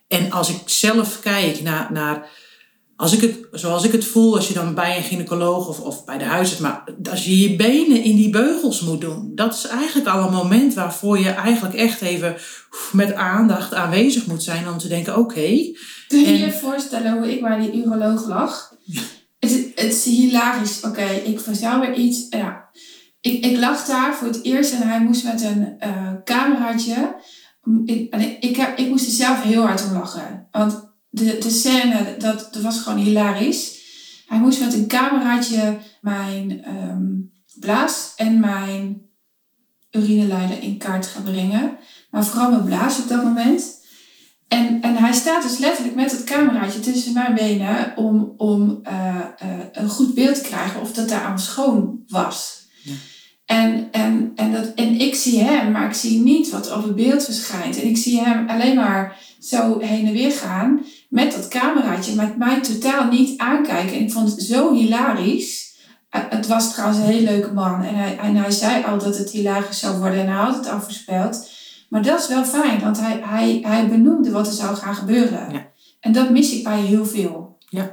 [0.08, 2.30] En als ik zelf kijk naar, naar
[3.00, 6.06] als ik het, zoals ik het voel, als je dan bij een gynaecoloog of, of
[6.06, 9.68] bij de huisarts, maar als je je benen in die beugels moet doen, dat is
[9.68, 12.36] eigenlijk al een moment waarvoor je eigenlijk echt even
[12.92, 15.74] met aandacht aanwezig moet zijn om te denken, oké.
[16.08, 18.74] Kun je je voorstellen hoe ik bij die uroloog lag?
[19.40, 20.82] Het, het is hilarisch.
[20.84, 22.26] Oké, ik vertel weer iets.
[22.30, 22.70] Ja.
[23.22, 27.16] Ik, ik lag daar voor het eerst en hij moest met een uh, cameraatje.
[27.86, 30.48] Ik, ik, heb, ik moest er zelf heel hard om lachen.
[30.52, 33.78] Want de, de scène, dat, dat was gewoon hilarisch.
[34.28, 39.02] Hij moest met een cameraatje mijn um, blaas en mijn
[39.92, 41.78] urineleider in kaart gaan brengen.
[42.12, 43.78] Maar vooral mijn blaas op dat moment.
[44.48, 49.16] En, en hij staat dus letterlijk met het cameraatje tussen mijn benen om, om uh,
[49.44, 52.68] uh, een goed beeld te krijgen of dat daar aan schoon was.
[52.84, 52.94] Ja.
[53.46, 56.96] En, en, en, dat, en ik zie hem, maar ik zie niet wat op het
[56.96, 57.82] beeld verschijnt.
[57.82, 62.38] En ik zie hem alleen maar zo heen en weer gaan met dat cameraatje, met
[62.38, 63.96] mij totaal niet aankijken.
[63.96, 65.78] En ik vond het zo hilarisch.
[66.10, 67.84] Eh, het was trouwens een hele leuke man.
[67.84, 70.20] En hij, en hij zei al dat het hilarisch zou worden.
[70.20, 71.50] En hij had het al voorspeld.
[71.90, 75.52] Maar dat is wel fijn, want hij, hij, hij benoemde wat er zou gaan gebeuren.
[75.52, 75.68] Ja.
[76.00, 77.58] En dat mis ik bij heel veel.
[77.70, 77.92] Ja.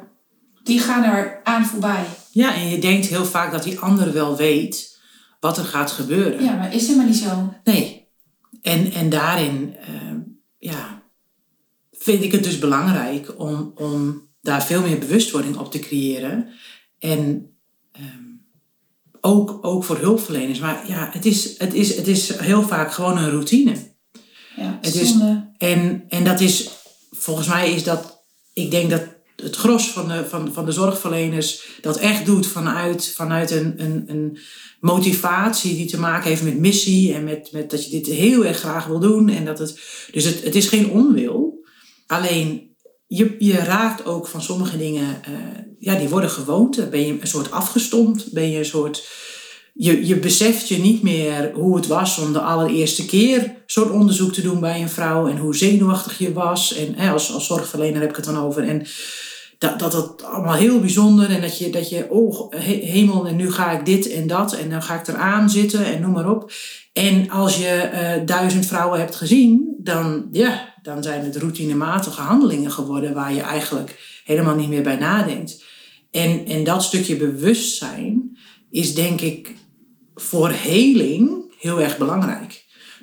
[0.62, 2.04] Die gaan er aan voorbij.
[2.30, 4.98] Ja, en je denkt heel vaak dat die ander wel weet
[5.40, 6.44] wat er gaat gebeuren.
[6.44, 7.52] Ja, maar is helemaal niet zo.
[7.64, 8.08] Nee.
[8.62, 10.12] En, en daarin, uh,
[10.58, 10.95] ja,
[12.06, 16.48] vind ik het dus belangrijk om, om daar veel meer bewustwording op te creëren.
[16.98, 17.18] En
[17.98, 18.46] um,
[19.20, 20.58] ook, ook voor hulpverleners.
[20.58, 23.74] Maar ja, het is, het, is, het is heel vaak gewoon een routine.
[24.56, 25.14] Ja, het is,
[25.58, 26.68] en, en dat is,
[27.10, 29.02] volgens mij is dat, ik denk dat
[29.36, 34.04] het gros van de, van, van de zorgverleners dat echt doet vanuit, vanuit een, een,
[34.06, 34.38] een
[34.80, 38.58] motivatie die te maken heeft met missie en met, met dat je dit heel erg
[38.58, 39.28] graag wil doen.
[39.28, 39.80] En dat het,
[40.12, 41.45] dus het, het is geen onwil.
[42.06, 45.36] Alleen je, je raakt ook van sommige dingen, uh,
[45.78, 46.86] ja, die worden gewoonte.
[46.86, 48.32] Ben je een soort afgestompt?
[48.32, 49.08] Ben je een soort.
[49.74, 54.32] Je, je beseft je niet meer hoe het was om de allereerste keer zo'n onderzoek
[54.32, 56.74] te doen bij een vrouw en hoe zenuwachtig je was.
[56.74, 58.68] En hè, als, als zorgverlener heb ik het dan over.
[58.68, 58.86] En
[59.58, 63.52] dat, dat het allemaal heel bijzonder en dat je, dat je oh hemel, en nu
[63.52, 66.52] ga ik dit en dat en dan ga ik eraan zitten en noem maar op.
[66.96, 72.70] En als je uh, duizend vrouwen hebt gezien, dan, ja, dan zijn het routinematige handelingen
[72.70, 75.64] geworden waar je eigenlijk helemaal niet meer bij nadenkt.
[76.10, 78.38] En, en dat stukje bewustzijn
[78.70, 79.54] is denk ik
[80.14, 82.45] voor heling heel erg belangrijk.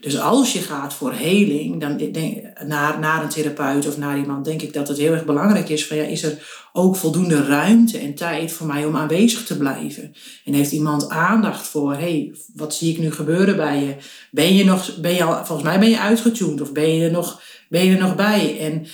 [0.04, 4.46] Dus als je gaat voor heling dan denk, naar, naar een therapeut of naar iemand,
[4.46, 7.98] denk ik dat het heel erg belangrijk is van ja, is er ook voldoende ruimte
[7.98, 10.14] en tijd voor mij om aanwezig te blijven?
[10.46, 13.96] En heeft iemand aandacht voor, hé, hey, wat zie ik nu gebeuren bij je?
[14.32, 17.12] Ben je nog, ben je al, volgens mij ben je uitgetuned of ben je er
[17.12, 18.60] nog, ben je er nog bij?
[18.60, 18.86] En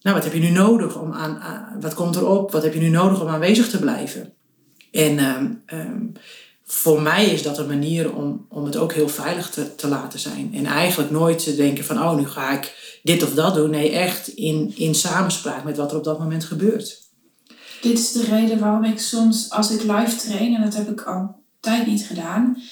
[0.00, 1.40] nou, wat heb je nu nodig om aan,
[1.80, 2.52] wat komt erop?
[2.52, 4.32] Wat heb je nu nodig om aanwezig te blijven?
[4.90, 6.12] En um, um,
[6.68, 10.18] voor mij is dat een manier om, om het ook heel veilig te, te laten
[10.18, 10.50] zijn.
[10.54, 13.70] En eigenlijk nooit te denken van, oh, nu ga ik dit of dat doen.
[13.70, 17.04] Nee, echt in, in samenspraak met wat er op dat moment gebeurt.
[17.80, 21.02] Dit is de reden waarom ik soms, als ik live train, en dat heb ik
[21.02, 22.62] al tijd niet gedaan,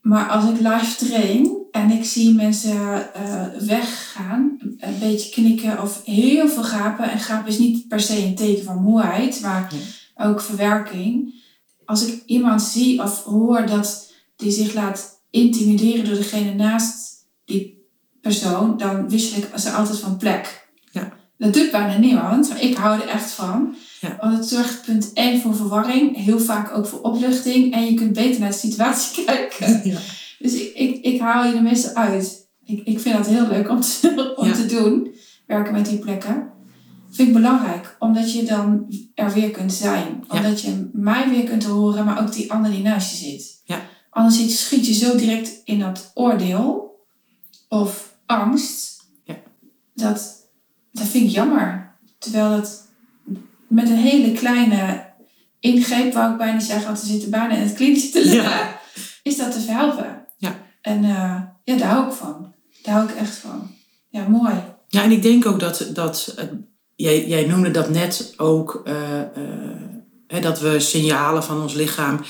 [0.00, 6.04] maar als ik live train en ik zie mensen uh, weggaan, een beetje knikken of
[6.04, 7.10] heel veel gapen.
[7.10, 9.72] En gapen is niet per se een teken van moeheid, maar
[10.16, 11.34] ook verwerking
[11.90, 17.88] als ik iemand zie of hoor dat die zich laat intimideren door degene naast die
[18.20, 20.68] persoon, dan wissel ik ze altijd van plek.
[20.90, 21.12] Ja.
[21.38, 23.74] Dat doet bijna niemand, maar ik hou er echt van.
[24.00, 24.16] Ja.
[24.20, 28.12] Want het zorgt punt 1 voor verwarring, heel vaak ook voor opluchting en je kunt
[28.12, 29.80] beter naar de situatie kijken.
[29.84, 29.98] Ja.
[30.38, 32.48] Dus ik, ik, ik haal je de meeste uit.
[32.64, 35.14] Ik, ik vind dat heel leuk om te, om te doen,
[35.46, 36.58] werken met die plekken
[37.10, 37.96] vind ik belangrijk.
[37.98, 40.24] Omdat je dan er weer kunt zijn.
[40.28, 43.60] Omdat je mij weer kunt horen, maar ook die ander die naast je zit.
[43.64, 43.80] Ja.
[44.10, 46.98] Anders schiet je zo direct in dat oordeel
[47.68, 49.02] of angst.
[49.24, 49.36] Ja.
[49.94, 50.48] Dat,
[50.92, 51.98] dat vind ik jammer.
[52.18, 52.88] Terwijl het
[53.68, 55.08] met een hele kleine
[55.60, 58.68] ingreep, wou ik bijna zeggen, want er zitten bijna in het klinisch te liggen,
[59.22, 60.26] is dat te verhelpen.
[60.36, 60.56] Ja.
[60.82, 62.54] En uh, ja, daar hou ik van.
[62.82, 63.70] Daar hou ik echt van.
[64.08, 64.54] Ja, mooi.
[64.88, 66.34] Ja, en ik denk ook dat, dat
[67.00, 68.94] jij, jij noemde dat net ook, uh,
[70.28, 72.20] uh, dat we signalen van ons lichaam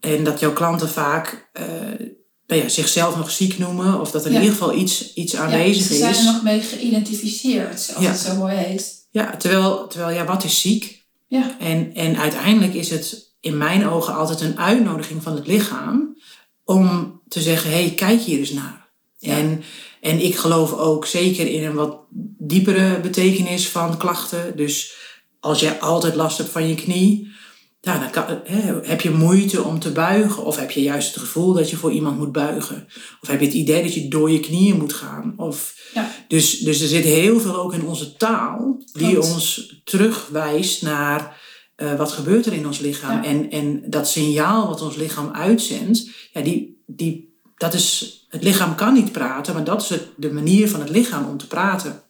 [0.00, 2.06] en dat jouw klanten vaak uh,
[2.46, 5.82] nou ja, zichzelf nog ziek noemen of dat er in ieder geval iets, iets aanwezig
[5.82, 5.86] is.
[5.86, 8.10] Ze zijn er nog mee geïdentificeerd, zoals ja.
[8.10, 8.94] het zo mooi heet.
[9.10, 11.06] Ja, terwijl, terwijl ja, wat is ziek?
[11.26, 11.56] Ja.
[11.58, 16.16] En, en uiteindelijk is het in mijn ogen altijd een uitnodiging van het lichaam
[16.64, 18.88] om te zeggen, hé, hey, kijk hier eens naar.
[19.20, 19.62] En,
[20.06, 21.98] en ik geloof ook zeker in een wat
[22.38, 24.56] diepere betekenis van klachten.
[24.56, 24.96] Dus
[25.40, 27.34] als je altijd last hebt van je knie,
[27.80, 30.44] ja, dan kan, hè, heb je moeite om te buigen.
[30.44, 32.86] Of heb je juist het gevoel dat je voor iemand moet buigen.
[33.20, 35.34] Of heb je het idee dat je door je knieën moet gaan.
[35.36, 36.10] Of, ja.
[36.28, 41.40] dus, dus er zit heel veel ook in onze taal die ons terugwijst naar
[41.76, 43.22] uh, wat gebeurt er in ons lichaam.
[43.22, 48.74] En, en dat signaal wat ons lichaam uitzendt, ja, die, die, dat is, het lichaam
[48.74, 52.02] kan niet praten, maar dat is de manier van het lichaam om te praten.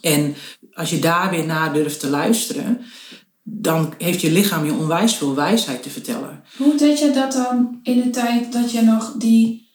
[0.00, 0.34] En
[0.72, 2.80] als je daar weer naar durft te luisteren,
[3.42, 6.44] dan heeft je lichaam je onwijs veel wijsheid te vertellen.
[6.56, 9.68] Hoe deed je dat dan in de tijd dat je nog die,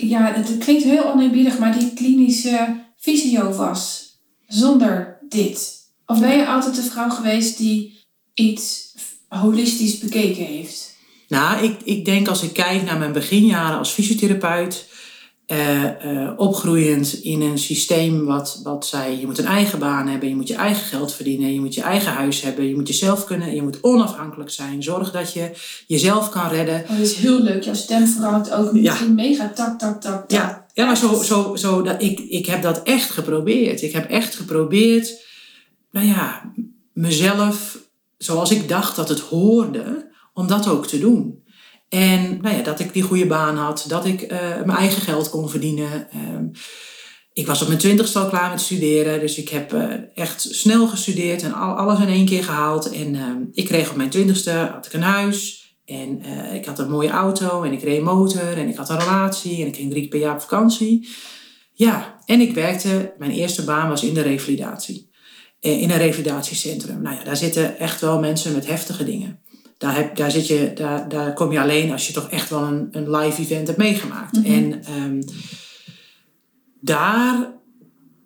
[0.00, 4.10] ja, het klinkt heel oneerbiedig, maar die klinische visio was,
[4.46, 5.78] zonder dit?
[6.06, 8.94] Of ben je altijd de vrouw geweest die iets
[9.28, 10.89] holistisch bekeken heeft?
[11.30, 14.88] Nou, ik, ik denk als ik kijk naar mijn beginjaren als fysiotherapeut,
[15.46, 20.36] uh, opgroeiend in een systeem wat, wat zei: je moet een eigen baan hebben, je
[20.36, 23.54] moet je eigen geld verdienen, je moet je eigen huis hebben, je moet jezelf kunnen,
[23.54, 24.82] je moet onafhankelijk zijn.
[24.82, 25.50] Zorg dat je
[25.86, 26.80] jezelf kan redden.
[26.82, 27.62] Oh, dat is heel leuk.
[27.62, 28.96] Jouw stem verandert ook ja.
[29.08, 30.30] mega tak, tak, tak, tak.
[30.30, 33.82] Ja, ja maar zo, zo, zo dat, ik, ik heb dat echt geprobeerd.
[33.82, 35.20] Ik heb echt geprobeerd,
[35.90, 36.52] nou ja,
[36.92, 37.78] mezelf
[38.18, 41.44] zoals ik dacht dat het hoorde, om dat ook te doen.
[41.88, 45.30] En nou ja, dat ik die goede baan had, dat ik uh, mijn eigen geld
[45.30, 46.08] kon verdienen.
[46.14, 46.60] Uh,
[47.32, 50.86] ik was op mijn twintigste al klaar met studeren, dus ik heb uh, echt snel
[50.88, 52.90] gestudeerd en al, alles in één keer gehaald.
[52.90, 56.78] En ehm, ik kreeg op mijn twintigste had ik een huis en eh, ik had
[56.78, 59.90] een mooie auto en ik reed motor en ik had een relatie en ik ging
[59.90, 61.08] drie keer per jaar op vakantie.
[61.72, 65.08] Ja, en ik werkte, mijn eerste baan was in de revalidatie.
[65.60, 67.02] In een revalidatiecentrum.
[67.02, 69.40] Nou ja, daar zitten echt wel mensen met heftige dingen
[69.80, 72.62] daar, heb, daar, zit je, daar, daar kom je alleen als je toch echt wel
[72.62, 74.36] een, een live event hebt meegemaakt.
[74.36, 74.52] Mhm.
[74.52, 75.24] En um,
[76.80, 77.52] daar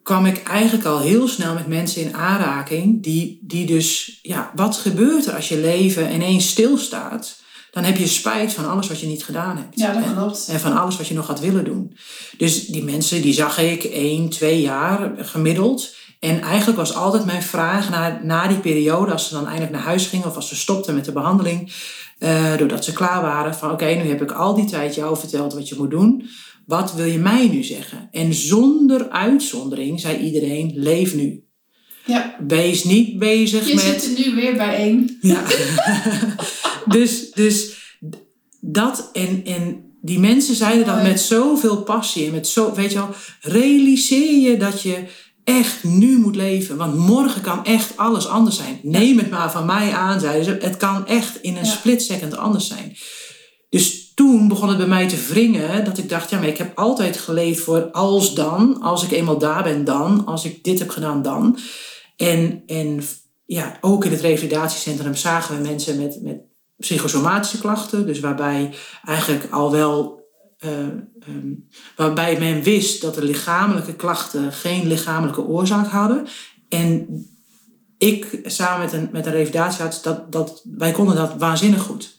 [0.03, 4.77] kwam ik eigenlijk al heel snel met mensen in aanraking die, die dus, ja, wat
[4.77, 7.43] gebeurt er als je leven ineens stilstaat?
[7.71, 9.79] Dan heb je spijt van alles wat je niet gedaan hebt.
[9.79, 10.47] Ja, dat klopt.
[10.49, 11.97] En, en van alles wat je nog had willen doen.
[12.39, 15.95] Dus die mensen, die zag ik één, twee jaar gemiddeld.
[16.25, 19.83] En eigenlijk was altijd mijn vraag na, na die periode, als ze dan eindelijk naar
[19.83, 21.73] huis gingen of als ze stopten met de behandeling,
[22.19, 25.55] uh, doordat ze klaar waren, van oké, nu heb ik al die tijd jou verteld
[25.55, 26.29] wat je moet doen.
[26.67, 28.09] Wat wil je mij nu zeggen?
[28.11, 31.45] En zonder uitzondering zei iedereen, leef nu.
[32.07, 32.37] Ja.
[32.47, 33.85] Wees niet bezig je met...
[33.85, 35.19] Je zit er nu weer bijeen.
[35.21, 35.43] Ja.
[36.97, 37.77] dus, dus
[38.61, 42.99] dat en, en die mensen zeiden dat met zoveel passie en met zo, weet je
[42.99, 45.05] wel, realiseer je dat je
[45.45, 46.77] echt nu moet leven.
[46.77, 48.79] Want morgen kan echt alles anders zijn.
[48.83, 50.57] Neem het maar van mij aan, zeiden ze.
[50.61, 52.97] Het kan echt in een split second anders zijn.
[53.69, 56.79] Dus toen begon het bij mij te wringen dat ik dacht, ja, maar ik heb
[56.79, 60.91] altijd geleefd voor als dan, als ik eenmaal daar ben dan, als ik dit heb
[60.91, 61.59] gedaan dan.
[62.17, 63.03] En, en
[63.45, 66.43] ja, ook in het revalidatiecentrum zagen we mensen met, met
[66.77, 70.24] psychosomatische klachten, dus waarbij eigenlijk al wel
[70.61, 70.71] uh,
[71.97, 76.27] waarbij men wist dat de lichamelijke klachten geen lichamelijke oorzaak hadden.
[76.69, 77.07] En
[77.99, 82.19] ik samen met een, met een revalidatiearts, dat, dat, wij konden dat waanzinnig goed.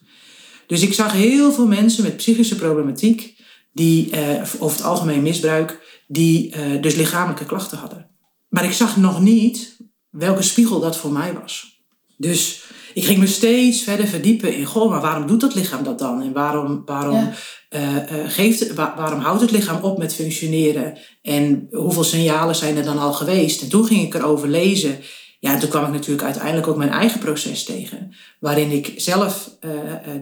[0.68, 3.44] Dus ik zag heel veel mensen met psychische problematiek,
[3.74, 4.18] die, uh,
[4.60, 8.10] het algemeen misbruik, die uh, dus lichamelijke klachten hadden.
[8.50, 9.78] Maar ik zag nog niet
[10.10, 11.84] welke spiegel dat voor mij was.
[12.18, 12.64] Dus
[12.96, 16.22] ik ging me steeds verder verdiepen in, goh, maar waarom doet dat lichaam dat dan?
[16.22, 17.30] En waarom, waarom,
[17.70, 20.98] uh, geeft, waarom houdt het lichaam op met functioneren?
[21.22, 23.62] En hoeveel signalen zijn er dan al geweest?
[23.62, 25.00] En toen ging ik erover lezen.
[25.40, 28.16] Ja, en toen kwam ik natuurlijk uiteindelijk ook mijn eigen proces tegen.
[28.40, 29.72] Waarin ik zelf uh,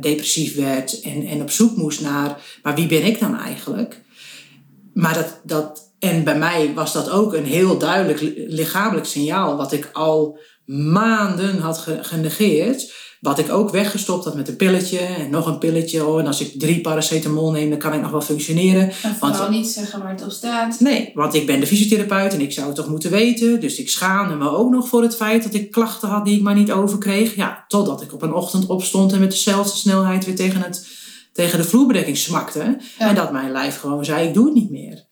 [0.01, 4.01] depressief werd en, en op zoek moest naar, maar wie ben ik dan eigenlijk?
[4.93, 9.71] Maar dat, dat, en bij mij was dat ook een heel duidelijk lichamelijk signaal, wat
[9.71, 12.93] ik al maanden had genegeerd.
[13.23, 16.05] Wat ik ook weggestopt had met een pilletje en nog een pilletje.
[16.05, 18.81] Oh, en als ik drie paracetamol neem, dan kan ik nog wel functioneren.
[18.81, 20.79] En vooral want, niet zeggen waar het op staat.
[20.79, 23.59] Nee, want ik ben de fysiotherapeut en ik zou het toch moeten weten.
[23.59, 26.41] Dus ik schaamde me ook nog voor het feit dat ik klachten had die ik
[26.41, 27.35] maar niet overkreeg.
[27.35, 30.87] Ja, totdat ik op een ochtend opstond en met dezelfde snelheid weer tegen, het,
[31.33, 32.77] tegen de vloerbedekking smakte.
[32.97, 35.02] En dat mijn lijf gewoon zei, ik doe het niet meer.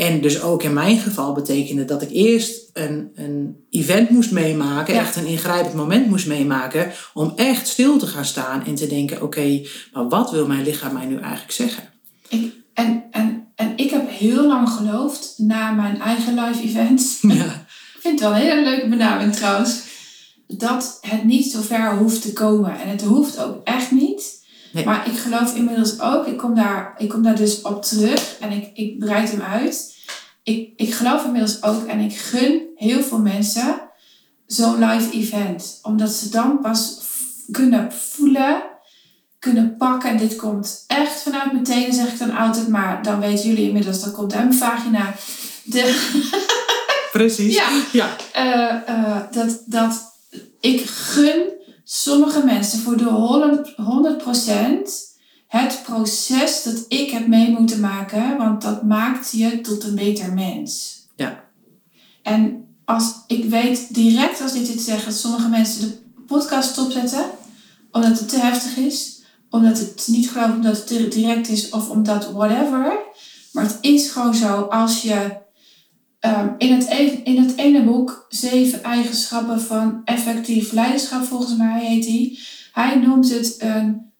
[0.00, 4.94] En dus ook in mijn geval betekende dat ik eerst een, een event moest meemaken,
[4.94, 5.00] Ja.
[5.00, 9.22] echt een ingrijpend moment moest meemaken, om echt stil te gaan staan en te denken:
[9.22, 9.60] oké,
[9.92, 11.82] maar wat wil mijn lichaam mij nu eigenlijk zeggen?
[12.28, 17.44] Ik, en, en, en ik heb heel lang geloofd, na mijn eigen live events, Ja,
[17.94, 19.80] ik vind het wel een hele leuke benaming trouwens,
[20.46, 22.80] dat het niet zo ver hoeft te komen.
[22.80, 24.39] En het hoeft ook echt niet.
[24.72, 24.84] Nee.
[24.84, 28.50] Maar ik geloof inmiddels ook, ik kom daar, ik kom daar dus op terug en
[28.50, 29.98] ik, ik breid hem uit.
[30.42, 33.80] Ik, ik geloof inmiddels ook en ik gun heel veel mensen
[34.46, 35.78] zo'n live event.
[35.82, 37.00] Omdat ze dan pas
[37.50, 38.62] kunnen voelen,
[39.38, 40.10] kunnen pakken.
[40.10, 42.68] En dit komt echt vanuit mijn tenen, zeg ik dan altijd.
[42.68, 45.14] Maar dan weten jullie inmiddels, dat komt uit mijn vagina.
[45.64, 46.10] De,
[47.12, 47.54] precies.
[47.54, 47.68] Ja.
[47.92, 48.16] ja.
[48.32, 50.12] eh, eh, dat, dat
[50.60, 51.42] ik gun
[51.92, 53.74] sommige mensen voor de 100, 100%
[55.46, 60.32] het proces dat ik heb mee moeten maken, want dat maakt je tot een beter
[60.32, 60.98] mens.
[61.16, 61.44] Ja.
[62.22, 67.24] En als ik weet direct als ik dit zeg dat sommige mensen de podcast stopzetten
[67.92, 72.32] omdat het te heftig is, omdat het niet geloven omdat het direct is of omdat
[72.32, 72.98] whatever.
[73.52, 75.30] Maar het is gewoon zo als je
[76.20, 81.84] Ehm, in, het e- in het ene boek, Zeven eigenschappen van effectief leiderschap, volgens mij
[81.84, 82.38] heet die.
[82.72, 84.12] Hij noemt het een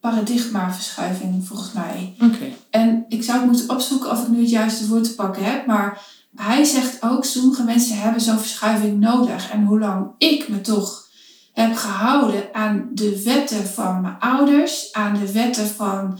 [0.00, 2.14] paradigmaverschuiving, volgens mij.
[2.22, 2.44] Oké.
[2.70, 5.66] En ik zou moeten opzoeken of ik nu het juiste woord te pakken heb.
[5.66, 6.02] Maar
[6.36, 9.50] hij zegt ook, sommige mensen hebben zo'n verschuiving nodig.
[9.50, 11.06] En hoe lang ik me toch
[11.52, 16.18] heb gehouden aan de wetten van mijn ouders, aan de wetten van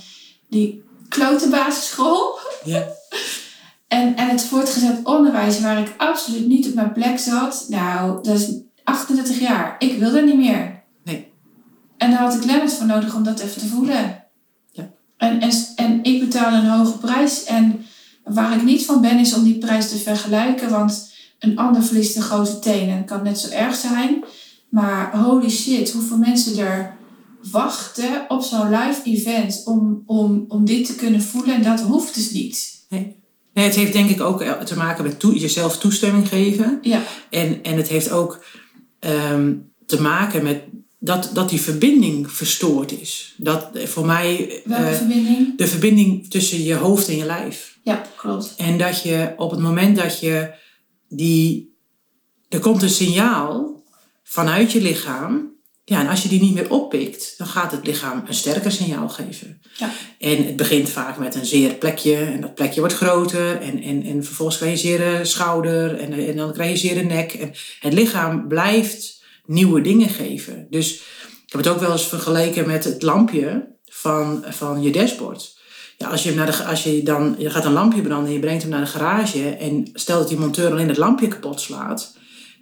[0.49, 2.39] die klote basisschool.
[2.65, 2.87] Ja.
[3.89, 7.67] En, en het voortgezet onderwijs, waar ik absoluut niet op mijn plek zat.
[7.69, 8.51] Nou, dat is
[8.85, 9.77] 38 jaar.
[9.79, 10.83] Ik wil dat niet meer.
[11.05, 11.33] Nee.
[11.97, 14.25] En daar had ik Lennart voor nodig om dat even te voelen.
[14.71, 14.91] Ja.
[15.17, 17.45] En, en, en ik betaal een hoge prijs.
[17.45, 17.85] En
[18.25, 20.71] waar ik niet van ben, is om die prijs te vergelijken.
[20.71, 22.89] Want een ander verliest een grote teen.
[22.89, 24.25] En het kan net zo erg zijn.
[24.69, 26.97] Maar holy shit, hoeveel mensen er
[27.51, 31.55] wachten op zo'n live event om, om, om dit te kunnen voelen.
[31.55, 32.85] En dat hoeft dus niet.
[32.89, 33.18] Nee,
[33.65, 36.79] het heeft denk ik ook te maken met toe- jezelf toestemming geven.
[36.83, 37.03] Ja.
[37.31, 38.45] En, en het heeft ook
[38.99, 39.55] ehm,
[39.87, 40.63] te maken met
[41.01, 43.35] dat, dat die verbinding verstoord is.
[43.37, 45.57] Dat eh, voor mij Welke eh, verbinding?
[45.59, 47.79] de verbinding tussen je hoofd en je lijf.
[47.83, 48.55] Ja, klopt.
[48.57, 50.51] En dat je op het moment dat je
[51.09, 51.77] die.
[52.49, 53.83] Er komt een signaal
[54.23, 55.57] vanuit je lichaam.
[55.89, 59.09] Ja, en als je die niet meer oppikt, dan gaat het lichaam een sterker signaal
[59.09, 59.61] geven.
[59.77, 59.91] Ja.
[60.19, 62.17] En het begint vaak met een zeer plekje.
[62.17, 63.61] En dat plekje wordt groter.
[63.61, 65.99] En, en, en vervolgens krijg je zere schouder.
[65.99, 67.33] En, en dan krijg je zere nek.
[67.33, 70.67] En het lichaam blijft nieuwe dingen geven.
[70.71, 70.95] Dus
[71.47, 75.57] ik heb het ook wel eens vergeleken met het lampje van, van je dashboard.
[75.97, 78.33] Ja, als je, hem naar de, als je dan, je gaat een lampje branden en
[78.33, 79.49] je brengt hem naar de garage.
[79.49, 82.17] En stel dat die monteur alleen het lampje kapot slaat.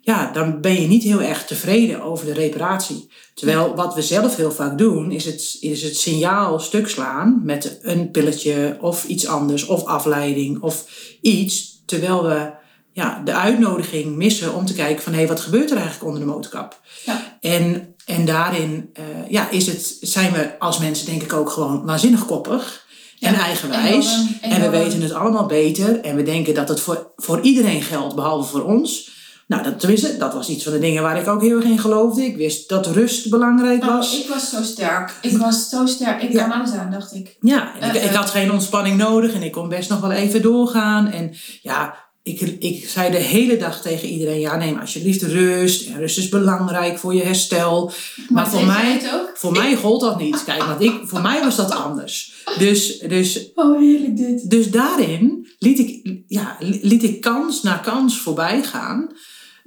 [0.06, 3.10] Ja, dan ben je niet heel erg tevreden over de reparatie.
[3.34, 7.78] Terwijl wat we zelf heel vaak doen, is het, is het signaal stuk slaan met
[7.82, 10.84] een pilletje of iets anders, of afleiding of
[11.20, 11.82] iets.
[11.86, 12.50] Terwijl we
[12.92, 16.20] ja, de uitnodiging missen om te kijken van hé, hey, wat gebeurt er eigenlijk onder
[16.20, 16.80] de motorkap?
[17.04, 17.38] Ja.
[17.40, 21.84] En, en daarin eh, ja, is het, zijn we als mensen denk ik ook gewoon
[21.84, 22.86] waanzinnig koppig
[23.20, 24.06] en eigenwijs.
[24.06, 26.00] enorm, En we weten het allemaal beter.
[26.00, 29.14] En we denken dat het voor, voor iedereen geldt, behalve voor ons.
[29.46, 31.78] Nou, dat, tenminste, dat was iets van de dingen waar ik ook heel erg in
[31.78, 32.24] geloofde.
[32.24, 34.20] Ik wist dat rust belangrijk Oh, was.
[34.20, 35.18] ik was zo sterk.
[35.22, 36.22] Ik was zo sterk.
[36.22, 36.46] Ik Ja.
[36.48, 37.36] alles aan, dacht ik.
[37.40, 38.16] Ja, en ik, Eh, ik eh.
[38.16, 41.06] had geen ontspanning nodig en ik kon best nog wel even doorgaan.
[41.06, 45.88] En ja, ik, ik zei de hele dag tegen iedereen: ja, neem alsjeblieft rust.
[45.88, 47.92] En rust is belangrijk voor je herstel.
[48.28, 49.00] Maar voor mij,
[49.34, 50.44] voor mij gold dat niet.
[50.44, 52.34] Kijk, want ik, voor mij was dat anders.
[52.58, 54.50] Dus, dus Oh, heerlijk dit.
[54.50, 59.08] Dus daarin liet ik, ja, liet ik kans na kans voorbij gaan.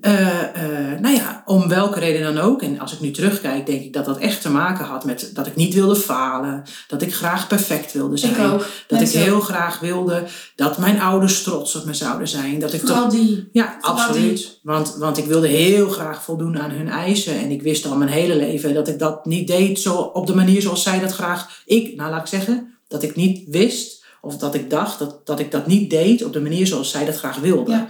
[0.02, 2.62] Eh, eh, nou ja, om welke reden dan ook.
[2.62, 5.48] En als ik nu terugkijk, denk ik dat dat echt te maken had met dat
[5.48, 6.64] ik niet wilde falen.
[6.88, 8.32] Dat ik graag perfect wilde zijn.
[8.32, 8.66] Ik ook.
[8.88, 9.18] Dat ik zo.
[9.18, 10.24] heel graag wilde
[10.56, 12.60] dat mijn ouders trots op me zouden zijn.
[12.60, 13.50] Dat ik toch Vooral die.
[13.52, 14.60] ja, Vooral absoluut.
[14.64, 17.40] Want, want ik wilde heel graag voldoen aan hun eisen.
[17.40, 20.36] En ik wist al mijn hele leven dat ik dat niet deed zo op de
[20.36, 21.64] manier zoals zij dat graag...
[21.66, 25.40] Ik, nou laat ik zeggen, dat ik niet wist of dat ik dacht dat, dat
[25.40, 27.76] ik dat niet deed op de manier zoals zij dat graag wilden.
[27.76, 27.88] Ja.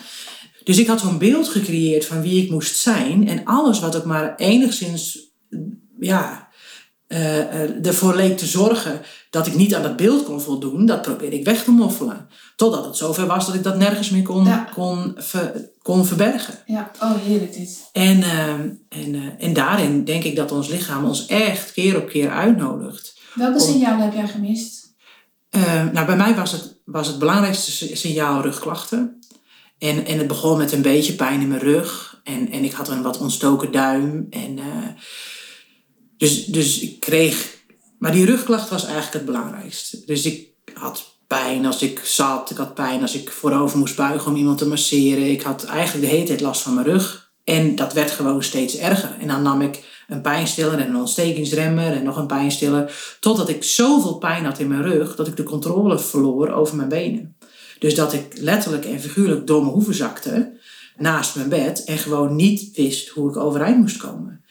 [0.70, 3.28] Dus ik had zo'n beeld gecreëerd van wie ik moest zijn.
[3.28, 5.20] En alles wat ook maar enigszins,
[5.99, 6.47] ja,
[7.07, 11.36] eh, ervoor leek te zorgen dat ik niet aan dat beeld kon voldoen, dat probeerde
[11.39, 12.28] ik weg te moffelen.
[12.55, 14.70] Totdat het zover was dat ik dat nergens meer kon, Ja.
[14.74, 16.53] kon, ver- kon verbergen.
[16.65, 17.89] Ja, oh, heerlijk dit.
[17.91, 18.49] En, eh,
[18.89, 23.20] en, eh, en daarin denk ik dat ons lichaam ons echt keer op keer uitnodigt.
[23.36, 24.93] Welke signalen heb jij gemist?
[25.93, 29.18] Nou, bij mij was het, was het belangrijkste signaal rugklachten.
[29.80, 32.20] En, en het begon met een beetje pijn in mijn rug.
[32.24, 34.28] En, en ik had een wat ontstoken duim.
[34.30, 34.66] En, uh,
[36.18, 37.58] dus, dus ik kreeg...
[37.98, 40.02] Maar die rugklacht was eigenlijk het belangrijkste.
[40.06, 42.50] Dus ik had pijn als ik zat.
[42.50, 45.32] Ik had pijn als ik voorover moest buigen om iemand te masseren.
[45.32, 47.32] Ik had eigenlijk de hele tijd last van mijn rug.
[47.44, 49.16] En dat werd gewoon steeds erger.
[49.20, 53.18] En dan nam ik een pijnstiller en een ontstekingsremmer en nog een pijnstiller.
[53.20, 56.90] Totdat ik zoveel pijn had in mijn rug dat ik de controle verloor over mijn
[56.90, 57.36] benen.
[57.80, 60.58] Dus dat ik letterlijk en figuurlijk door mijn hoeven zakte
[60.98, 64.44] naast mijn bed en gewoon niet wist hoe ik overeind moest komen.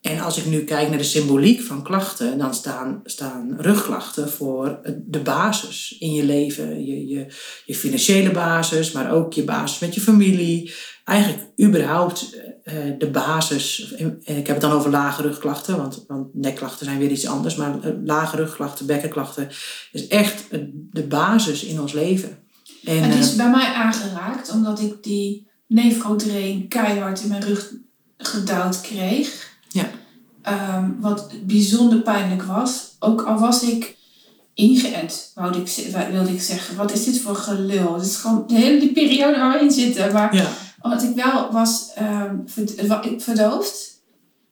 [0.00, 4.80] En als ik nu kijk naar de symboliek van klachten, dan staan, staan rugklachten voor
[5.06, 6.86] de basis in je leven.
[6.86, 7.26] Je, je,
[7.64, 10.74] je financiële basis, maar ook je basis met je familie.
[11.04, 13.94] Eigenlijk überhaupt uh, de basis.
[14.22, 17.54] Ik heb het dan over lage rugklachten, want, want nekklachten zijn weer iets anders.
[17.54, 19.48] Maar uh, lage rugklachten, bekkenklachten
[19.92, 20.44] is echt
[20.90, 22.38] de basis in ons leven.
[22.86, 27.72] En, het is bij mij aangeraakt omdat ik die nefrodrain keihard in mijn rug
[28.18, 29.54] gedouwd kreeg.
[29.68, 29.86] Ja.
[30.76, 32.96] Um, wat bijzonder pijnlijk was.
[32.98, 33.96] Ook al was ik
[34.54, 36.76] ingeënt, wilde ik, wilde ik zeggen.
[36.76, 37.94] Wat is dit voor gelul?
[37.94, 40.12] Het is gewoon de hele die periode waar we in zitten.
[40.12, 40.48] Maar ja.
[40.80, 42.44] omdat ik wel was um,
[43.18, 44.00] verdoofd.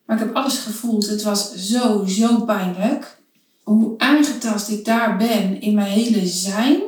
[0.05, 1.07] Maar ik heb alles gevoeld.
[1.07, 3.17] Het was zo, zo pijnlijk.
[3.63, 6.81] Hoe aangetast ik daar ben in mijn hele zijn.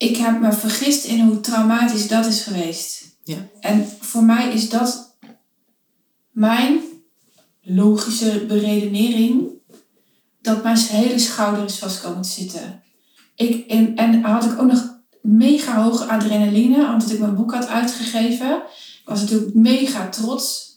[0.00, 3.16] Ik heb me vergist in hoe traumatisch dat is geweest.
[3.24, 3.36] Ja.
[3.60, 5.16] En voor mij is dat
[6.30, 6.80] mijn
[7.62, 9.48] logische beredenering
[10.40, 12.82] dat mijn hele schouder is vast komen te zitten.
[13.34, 17.66] Ik, en, en had ik ook nog mega hoge adrenaline, omdat ik mijn boek had
[17.66, 18.56] uitgegeven.
[19.00, 20.76] Ik was natuurlijk mega trots.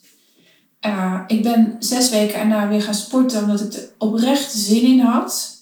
[0.86, 5.00] Uh, ik ben zes weken erna weer gaan sporten, omdat ik er oprecht zin in
[5.00, 5.53] had.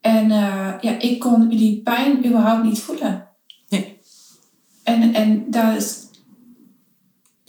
[0.00, 3.28] En uh, ja, ik kon die pijn überhaupt niet voelen.
[3.68, 3.98] Nee.
[4.82, 5.96] En, en daar is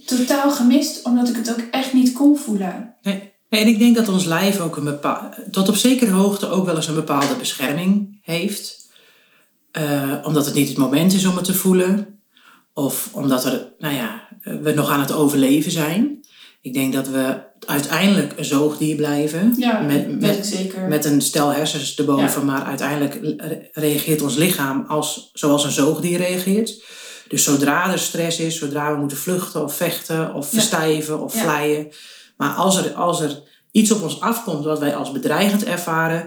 [0.05, 2.95] totaal gemist, omdat ik het ook echt niet kon voelen.
[3.01, 3.31] Nee.
[3.49, 6.75] En ik denk dat ons lijf ook een bepaalde, tot op zekere hoogte ook wel
[6.75, 8.89] eens een bepaalde bescherming heeft.
[9.77, 12.19] Uh, omdat het niet het moment is om het te voelen.
[12.73, 16.20] Of omdat er, nou ja, we nog aan het overleven zijn.
[16.61, 19.53] Ik denk dat we uiteindelijk een zoogdier blijven.
[19.57, 20.87] Ja, met, met, zeker.
[20.87, 22.39] met een stel hersens erboven.
[22.39, 22.45] Ja.
[22.45, 23.19] Maar uiteindelijk
[23.73, 26.83] reageert ons lichaam als, zoals een zoogdier reageert.
[27.27, 31.87] Dus zodra er stress is, zodra we moeten vluchten of vechten of verstijven of vlijen.
[32.37, 33.41] Maar als er, als er
[33.71, 36.25] iets op ons afkomt wat wij als bedreigend ervaren,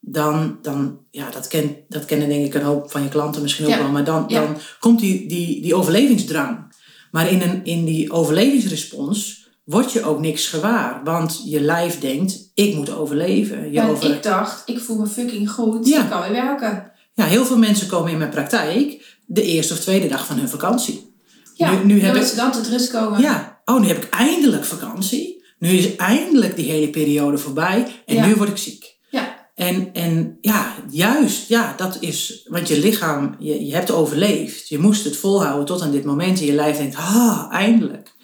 [0.00, 3.64] dan, dan ja, dat, ken, dat kennen denk ik een hoop van je klanten misschien
[3.64, 3.78] ook Ja.
[3.78, 4.40] wel, maar dan, Ja.
[4.40, 6.74] dan komt die, die, die overlevingsdrang.
[7.10, 12.50] Maar in, een, in die overlevingsrespons word je ook niks gewaar, want je lijf denkt,
[12.54, 13.72] ik moet overleven.
[13.72, 14.10] Je En over...
[14.14, 16.02] ik dacht, ik voel me fucking goed, Ja.
[16.02, 16.90] ik kan weer werken.
[17.14, 20.48] Ja, heel veel mensen komen in mijn praktijk de eerste of tweede dag van hun
[20.48, 21.14] vakantie.
[21.54, 23.20] Ja, Nu- nu heb dat ik- ze dan tot rust komen.
[23.20, 25.44] Ja, oh, nu heb ik eindelijk vakantie.
[25.58, 28.26] Nu is eindelijk die hele periode voorbij en Ja.
[28.26, 28.96] nu word ik ziek.
[29.10, 29.48] Ja.
[29.54, 34.68] En, en ja, juist, ja, dat is, want je lichaam, je, je hebt overleefd.
[34.68, 38.14] Je moest het volhouden tot aan dit moment en je lijf denkt, ah, eindelijk.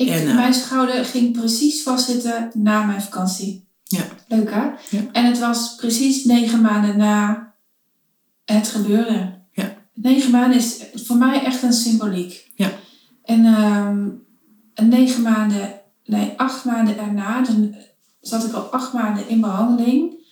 [0.00, 3.68] Ik, En, eh, mijn schouder ging precies vastzitten na mijn vakantie.
[3.84, 4.04] Ja.
[4.28, 4.62] Leuk hè?
[4.90, 5.02] Ja.
[5.12, 7.52] En het was precies negen maanden na
[8.44, 9.38] het gebeurde.
[9.52, 9.76] Ja.
[9.94, 12.50] Negen maanden is voor mij echt een symboliek.
[12.54, 12.70] Ja.
[13.24, 14.08] En ehm,
[14.74, 17.74] en negen maanden, nee, acht maanden erna, dan
[18.20, 20.26] zat ik al acht maanden in behandeling.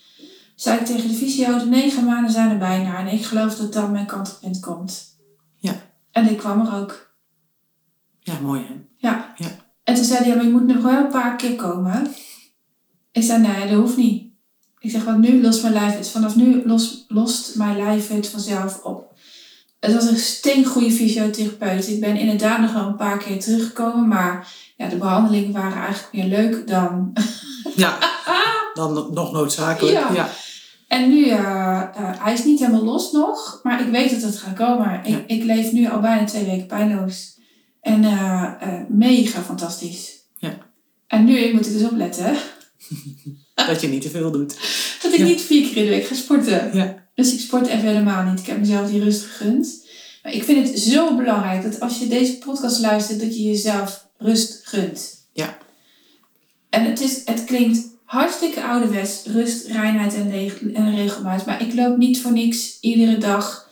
[0.55, 2.99] Zei ik tegen de fysio, de negen maanden zijn er bijna.
[2.99, 5.17] En ik geloof dat dan mijn kantelpunt komt.
[5.57, 5.75] Ja.
[6.11, 7.15] En ik kwam er ook.
[8.19, 8.88] Ja, mooi hè?
[8.99, 9.33] Ja.
[9.37, 9.47] Ja.
[9.83, 12.07] En toen zei hij, ja, maar je moet nog wel een paar keer komen.
[13.11, 14.27] Ik zei, nee, dat hoeft niet.
[14.79, 16.09] Ik zeg, want nu lost mijn lijf het.
[16.09, 19.13] Vanaf nu los, lost mijn lijf het vanzelf op.
[19.79, 21.87] Het was een steengoede fysiotherapeut.
[21.87, 24.07] Ik ben inderdaad nog wel een paar keer teruggekomen.
[24.07, 27.13] Maar ja, de behandelingen waren eigenlijk meer leuk dan...
[27.75, 27.97] Ja,
[28.73, 29.97] dan nog noodzakelijk.
[29.97, 30.13] Ja.
[30.13, 30.29] Ja.
[30.87, 33.59] En nu, eh, eh, hij is niet helemaal los nog.
[33.63, 34.99] Maar ik weet dat het gaat komen.
[35.03, 35.23] Ik, Ja.
[35.27, 37.38] ik leef nu al bijna twee weken pijnloos.
[37.81, 40.11] En eh, eh, mega fantastisch.
[40.37, 40.57] Ja.
[41.07, 42.35] En nu moet ik dus opletten
[43.67, 44.55] Dat je niet te veel doet.
[45.01, 45.25] dat ik Ja.
[45.25, 46.69] niet vier keer in de week ga sporten.
[46.77, 47.07] Ja.
[47.15, 48.39] Dus ik sport even helemaal niet.
[48.39, 49.87] Ik heb mezelf die rust gegund.
[50.23, 54.07] Maar ik vind het zo belangrijk dat als je deze podcast luistert, dat je jezelf
[54.17, 55.27] rust gunt.
[55.33, 55.57] Ja.
[56.69, 61.45] En het, is, het klinkt hartstikke ouderwets, rust, reinheid en, reg- en regelmaat.
[61.45, 63.69] Maar ik loop niet voor niks iedere dag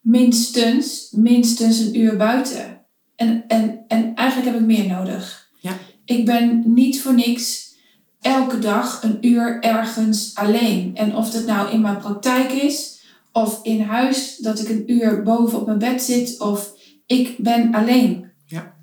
[0.00, 2.73] minstens, minstens een uur buiten.
[3.16, 5.48] En, en, en eigenlijk heb ik meer nodig.
[5.60, 5.72] Ja.
[6.04, 7.72] Ik ben niet voor niks
[8.20, 10.96] elke dag een uur ergens alleen.
[10.96, 12.92] En of dat nou in mijn praktijk is,
[13.32, 16.40] Of in huis dat ik een uur boven op mijn bed zit.
[16.40, 16.72] Of
[17.06, 18.30] ik ben alleen.
[18.46, 18.74] Ja.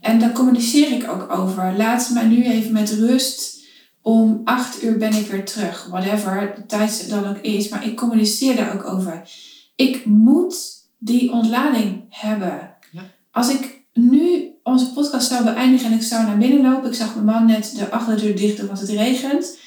[0.00, 1.76] En daar communiceer ik ook over.
[1.76, 3.62] Laat mij nu even met rust.
[4.02, 5.86] Om acht uur ben ik weer terug.
[5.90, 7.68] Whatever de tijd dan ook is.
[7.68, 9.22] Maar ik communiceer daar ook over.
[9.76, 10.56] Ik moet
[10.98, 12.76] die ontlading hebben.
[12.90, 13.02] Ja.
[13.30, 16.88] Als ik nu onze podcast zou beëindigen en ik zou naar binnen lopen.
[16.88, 19.58] Ik zag mijn man net de achterdeur dicht doen, want het regent.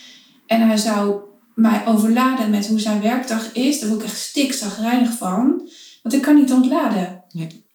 [0.48, 1.20] En hij zou
[1.56, 3.80] mij overladen met hoe zijn werkdag is.
[3.80, 5.70] Daar word ik echt stikzagrijnig van.
[6.04, 7.24] Want ik kan niet ontladen.
[7.32, 7.66] Nee.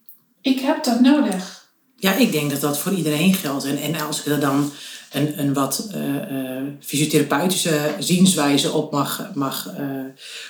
[0.40, 1.70] Ik heb dat nodig.
[1.96, 3.64] Ja, ik denk dat dat voor iedereen geldt.
[3.64, 4.70] En, en als ik er dan
[5.12, 9.86] een, een wat eh, eh, fysiotherapeutische zienswijze op mag, mag eh,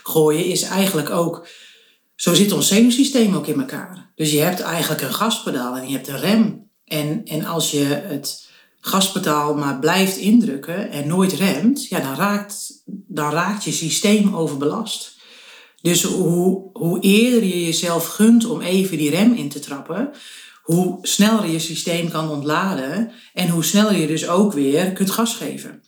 [0.03, 1.49] gooien, is eigenlijk ook.
[2.15, 4.12] Zo zit ons zenuwsysteem ook in elkaar.
[4.23, 6.71] Dus je hebt eigenlijk een gaspedaal en je hebt een rem.
[6.85, 8.49] En, en als je het
[8.81, 15.17] gaspedaal maar blijft indrukken en nooit remt, ja, dan, raakt, dan raakt je systeem overbelast.
[15.81, 20.11] Dus hoe, hoe eerder je jezelf gunt om even die rem in te trappen,
[20.63, 25.37] hoe sneller je systeem kan ontladen en hoe sneller je dus ook weer kunt gas
[25.37, 25.83] geven.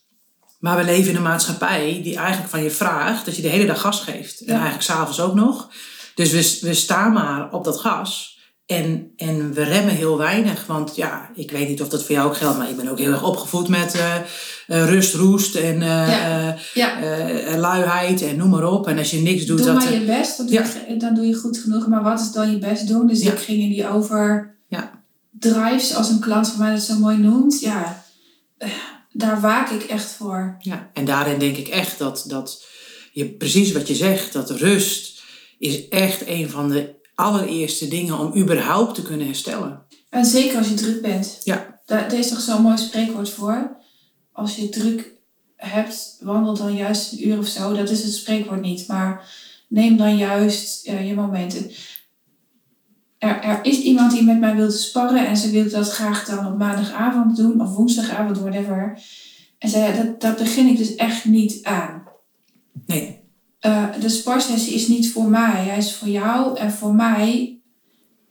[0.59, 3.67] Maar we leven in een maatschappij die eigenlijk van je vraagt dat je de hele
[3.67, 4.41] dag gas geeft.
[4.41, 5.71] En eigenlijk s'avonds ook nog.
[6.15, 8.33] Dus we, we staan maar op dat gas.
[8.67, 10.67] En, en we remmen heel weinig.
[10.67, 12.59] Want ja, ik weet niet of dat voor jou ook geldt.
[12.59, 14.15] Maar ik ben ook heel erg opgevoed met eh,
[14.67, 16.57] rust, roest en Ja.
[16.75, 18.87] Ja, eh, luiheid en noem maar op.
[18.87, 19.75] En als je niks doet, doe dat...
[19.75, 20.55] maar je best, dan doe,
[20.89, 21.87] je, dan doe je goed genoeg.
[21.87, 23.07] Maar wat is dan je best doen?
[23.07, 25.03] Dus ik ging in die over Ja.
[25.31, 27.61] drives, als een klant van mij dat zo mooi noemt.
[27.61, 28.05] Ja,
[29.13, 30.57] daar waak ik echt voor.
[30.59, 32.65] Ja, en daarin denk ik echt dat, dat
[33.13, 35.14] je precies wat je zegt, dat rust
[35.65, 39.83] is echt een van de allereerste dingen om überhaupt te kunnen herstellen.
[40.11, 41.41] En zeker als je druk bent.
[41.45, 41.81] Ja.
[41.87, 43.77] Daar, daar is toch zo'n mooi spreekwoord voor.
[44.33, 45.13] Als je druk
[45.57, 47.75] hebt, wandel dan juist een uur of zo.
[47.75, 48.89] Dat is het spreekwoord niet.
[48.89, 49.29] Maar
[49.69, 51.71] neem dan juist eh, je momenten.
[53.19, 55.27] Er, er is iemand die met mij wil sparren.
[55.27, 57.61] En ze wil dat graag dan op maandagavond doen.
[57.61, 59.03] Of woensdagavond, whatever.
[59.59, 62.03] En zei, dat, dat begin ik dus echt niet aan.
[62.87, 63.24] Nee,
[63.65, 65.65] Eh, de sparsessie is niet voor mij.
[65.65, 66.59] Hij is voor jou.
[66.59, 67.59] En voor mij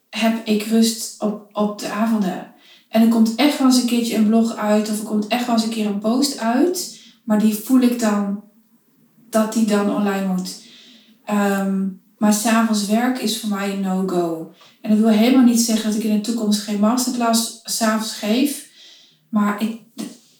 [0.09, 2.53] heb ik rust op, op de avonden.
[2.89, 4.89] En er komt echt wel eens een keertje een blog uit.
[4.89, 6.99] Of er komt echt wel eens een keer een post uit.
[7.23, 8.43] Maar die voel ik dan
[9.29, 10.61] dat die dan online moet.
[11.25, 14.53] Ehm, maar s'avonds werk is voor mij een no-go.
[14.81, 18.69] En dat wil helemaal niet zeggen dat ik in de toekomst geen masterclass s'avonds geef.
[19.29, 19.81] Maar ik,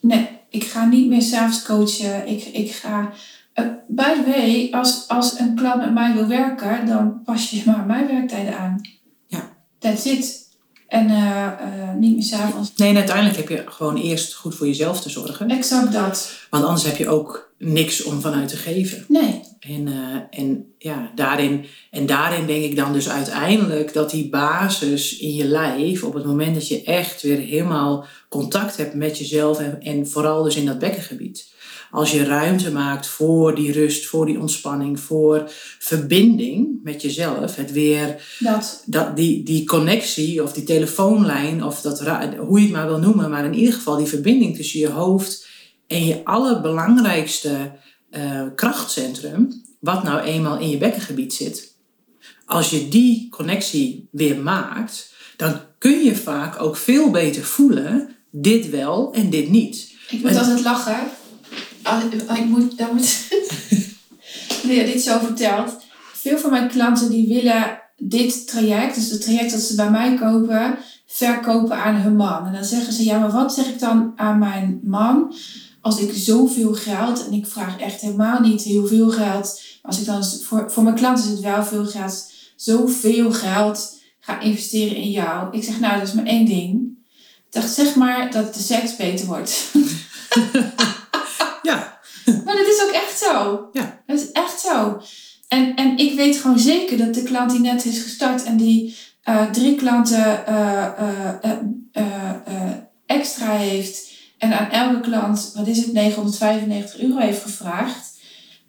[0.01, 2.27] nee, ik ga niet meer s'avonds coachen.
[2.27, 3.13] Ik, ik ga...
[3.55, 7.63] Uh, by the way, als, als een klant met mij wil werken, dan pas je
[7.65, 8.81] maar mijn werktijden aan.
[9.27, 9.49] Ja.
[9.79, 10.41] That's it.
[10.87, 12.71] En eh, eh, niet meer s'avonds.
[12.75, 15.49] nee en uiteindelijk heb je gewoon eerst goed voor jezelf te zorgen.
[15.49, 16.31] Exact dat.
[16.49, 19.05] Want anders heb je ook niks om vanuit te geven.
[19.07, 19.41] Nee.
[19.59, 19.87] En,
[20.29, 25.45] en, ja, daarin, en daarin denk ik dan dus uiteindelijk dat die basis in je
[25.45, 30.07] lijf, op het moment dat je echt weer helemaal contact hebt met jezelf en, en
[30.07, 31.51] vooral dus in dat bekkengebied.
[31.93, 37.71] Als je ruimte maakt voor die rust, voor die ontspanning, voor verbinding met jezelf, het
[37.71, 38.83] weer Dat.
[38.85, 41.99] dat, die, die connectie of die telefoonlijn, of dat,
[42.37, 45.47] hoe je het maar wil noemen, maar in ieder geval die verbinding tussen je hoofd
[45.87, 47.71] en je allerbelangrijkste
[48.09, 51.75] eh, krachtcentrum, wat nou eenmaal in je bekkengebied zit.
[52.45, 58.69] Als je die connectie weer maakt, dan kun je vaak ook veel beter voelen, dit
[58.69, 59.91] wel en dit niet.
[60.09, 61.21] Ik moet altijd lachen.
[61.83, 63.27] Als, als ik moet, dan moet...
[64.63, 65.75] nu je dit zo vertelt.
[66.13, 70.15] Veel van mijn klanten die willen dit traject, dus het traject dat ze bij mij
[70.15, 72.45] kopen, verkopen aan hun man.
[72.45, 75.33] En dan zeggen ze, ja, maar wat zeg ik dan aan mijn man
[75.83, 79.99] als ik zoveel geld, en ik vraag echt helemaal niet heel veel geld, maar als
[79.99, 84.95] ik dan, voor, voor mijn klanten is het wel veel geld, zoveel geld ga investeren
[84.95, 85.57] in jou.
[85.57, 86.97] Ik zeg, nou, dat is maar één ding.
[87.45, 89.71] Ik dacht, zeg maar dat de seks beter wordt.
[91.63, 91.99] Ja,
[92.45, 93.67] Maar dat is ook echt zo.
[93.71, 94.01] Ja.
[94.05, 95.01] Dat is echt zo.
[95.47, 98.97] En, en ik weet gewoon zeker dat de klant die net is gestart en die
[99.21, 100.85] eh, drie klanten eh,
[101.91, 102.71] eh,
[103.05, 108.11] extra heeft en aan elke klant, wat is het, 995 euro heeft gevraagd.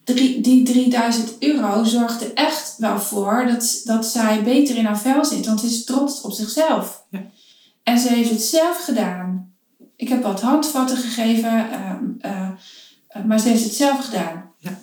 [0.04, 5.00] Drie, die 3000 euro zorgt er echt wel voor dat, dat zij beter in haar
[5.00, 7.04] vel zit, want ze is trots op zichzelf.
[7.10, 7.22] Ja.
[7.82, 9.52] En ze heeft het zelf gedaan.
[9.96, 12.48] Ik heb wat handvatten gegeven, ehm, eh, eh,
[13.26, 14.52] maar ze heeft het zelf gedaan.
[14.58, 14.78] Ja.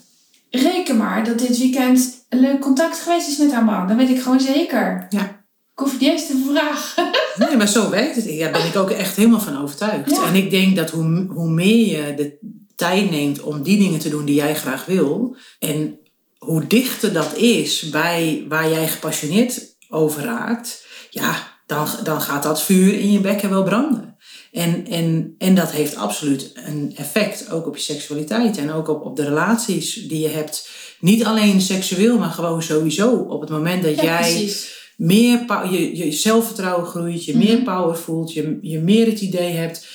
[0.49, 3.87] Reken maar dat dit weekend een leuk contact geweest is met haar man.
[3.87, 5.05] Dat weet ik gewoon zeker.
[5.09, 5.39] Ja.
[5.73, 7.09] Ik hoef niet eens te vragen.
[7.35, 8.39] Nee, maar zo werkt het.
[8.39, 10.09] Daar ben ik ook echt helemaal van overtuigd.
[10.09, 10.25] Ja.
[10.25, 12.37] En ik denk dat hoe, hoe meer je de
[12.75, 15.35] tijd neemt om die dingen te doen die jij graag wil.
[15.59, 15.99] En
[16.37, 22.63] hoe dichter dat is bij waar jij gepassioneerd over raakt, ja, dan, dan gaat dat
[22.63, 24.17] vuur in je bekken wel branden.
[24.51, 29.05] En, en, en dat heeft absoluut een effect ook op je seksualiteit en ook op,
[29.05, 30.69] op de relaties die je hebt.
[30.99, 33.15] Niet alleen seksueel, maar gewoon sowieso.
[33.15, 34.53] Op het moment dat jij
[34.97, 37.63] meer je, je zelfvertrouwen groeit, je meer mhm.
[37.63, 39.87] power voelt, je, je meer het idee hebt,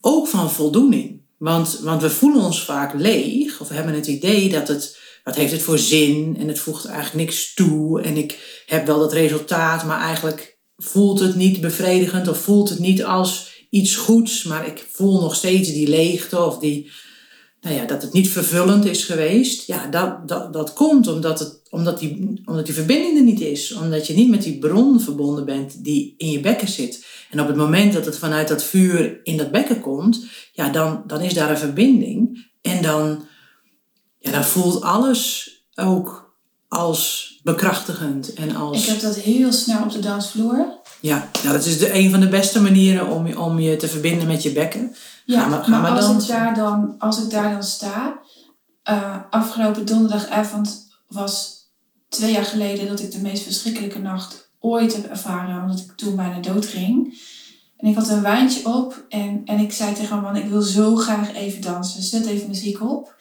[0.00, 1.20] ook van voldoening.
[1.38, 5.34] Want, want we voelen ons vaak leeg, of we hebben het idee dat het, wat
[5.34, 9.12] heeft het voor zin en het voegt eigenlijk niks toe en ik heb wel dat
[9.12, 14.66] resultaat, maar eigenlijk voelt het niet bevredigend of voelt het niet als iets goeds, maar
[14.66, 16.90] ik voel nog steeds die leegte of die,
[17.60, 19.66] nou ja, dat het niet vervullend is geweest.
[19.66, 23.72] Ja, dat, dat, dat komt omdat, het, omdat, die, omdat die verbinding er niet is.
[23.72, 27.06] Omdat je niet met die bron verbonden bent die in je bekken zit.
[27.30, 31.02] En op het moment dat het vanuit dat vuur in dat bekken komt, ja, dan,
[31.06, 32.46] dan is daar een verbinding.
[32.62, 33.24] En dan,
[34.18, 36.36] ja, dan voelt alles ook
[36.68, 38.82] als bekrachtigend en als...
[38.82, 40.80] Ik heb dat heel snel op de dansvloer.
[41.02, 44.26] Ja, nou, dat is de, een van de beste manieren om, om je te verbinden
[44.26, 44.94] met je bekken.
[45.24, 48.20] Ja, maar, maar, als, ik daar dan, als ik daar dan sta...
[48.90, 51.60] Uh, afgelopen donderdagavond was
[52.08, 55.62] twee jaar geleden dat ik de meest verschrikkelijke nacht ooit heb ervaren.
[55.62, 57.20] Omdat ik toen bijna dood ging.
[57.76, 60.62] En ik had een wijntje op en, en ik zei tegen mijn man, ik wil
[60.62, 62.02] zo graag even dansen.
[62.02, 63.14] Zet even muziek op.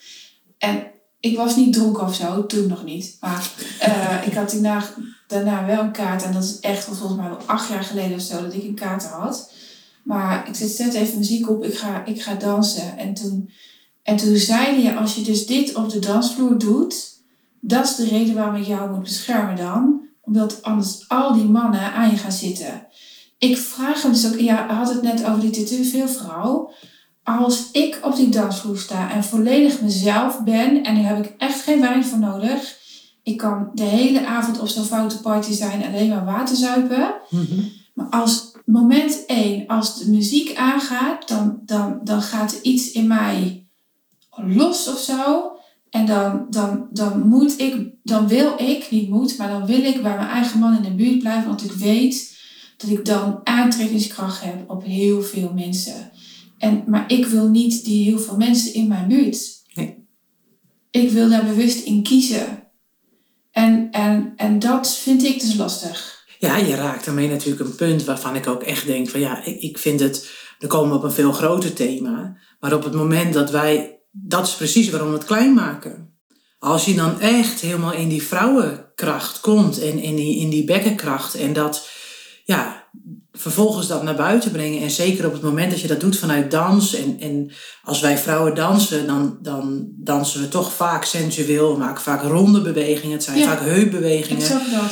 [0.58, 3.18] En ik was niet dronken of zo, toen nog niet.
[3.20, 3.50] Maar
[3.88, 4.84] uh, ik had daarna,
[5.32, 6.24] daarna wel een kaart.
[6.24, 8.76] En dat is echt volgens mij wel acht jaar geleden of zo dat ik een
[8.76, 9.52] kaart had.
[10.04, 12.98] Maar ik zet, zet even muziek op, ik ga, ik ga dansen.
[12.98, 13.50] En toen,
[14.04, 17.10] en toen zeiden je, als je dus dit op de dansvloer doet,
[17.60, 20.02] dat is de reden waarom ik jou moet beschermen dan.
[20.22, 22.88] Omdat anders al die mannen aan je gaan zitten.
[23.38, 26.72] Ik vraag hem dus ook, ja, had het net over die veel vrouw
[27.24, 31.62] als ik op die dansvloer sta en volledig mezelf ben, en daar heb ik echt
[31.62, 32.80] geen wijn voor nodig.
[33.24, 37.14] Ik kan de hele avond op zo'n foute party zijn alleen maar water zuipen.
[37.30, 37.62] Mhm.
[37.94, 43.08] Maar als moment één, als de muziek aangaat, dan, dan, dan gaat er iets in
[43.08, 43.66] mij
[44.36, 45.52] los of zo.
[45.90, 50.02] En dan, dan, dan moet ik, dan wil ik, niet moet, maar dan wil ik
[50.02, 51.48] bij mijn eigen man in de buurt blijven.
[51.48, 52.40] Want ik weet
[52.78, 56.12] dat ik dan aantrekkingskracht heb op heel veel mensen.
[56.58, 59.62] En, maar ik wil niet die heel veel mensen in mijn buurt.
[59.74, 59.96] Nee.
[60.92, 62.61] Ik wil daar bewust in kiezen.
[63.52, 66.26] En, en, en dat vind ik dus lastig.
[66.40, 69.78] Ja, je raakt daarmee natuurlijk een punt waarvan ik ook echt denk van ja, ik,
[69.78, 70.30] vind het,
[70.60, 72.38] dan komen we op een veel groter thema.
[72.60, 76.16] Maar op het moment dat wij, dat is precies waarom we het klein maken.
[76.60, 81.36] Als je dan echt helemaal in die vrouwenkracht komt en in die, in die bekkenkracht
[81.36, 81.90] en dat,
[82.44, 82.81] ja,
[83.34, 84.82] vervolgens dat naar buiten brengen.
[84.82, 86.96] En zeker op het moment dat je dat doet vanuit dans.
[86.96, 87.52] En, en
[87.84, 91.72] als wij vrouwen dansen, dan, dan dansen we toch vaak sensueel.
[91.72, 93.16] We maken vaak ronde bewegingen.
[93.16, 94.48] Het zijn vaak heupbewegingen.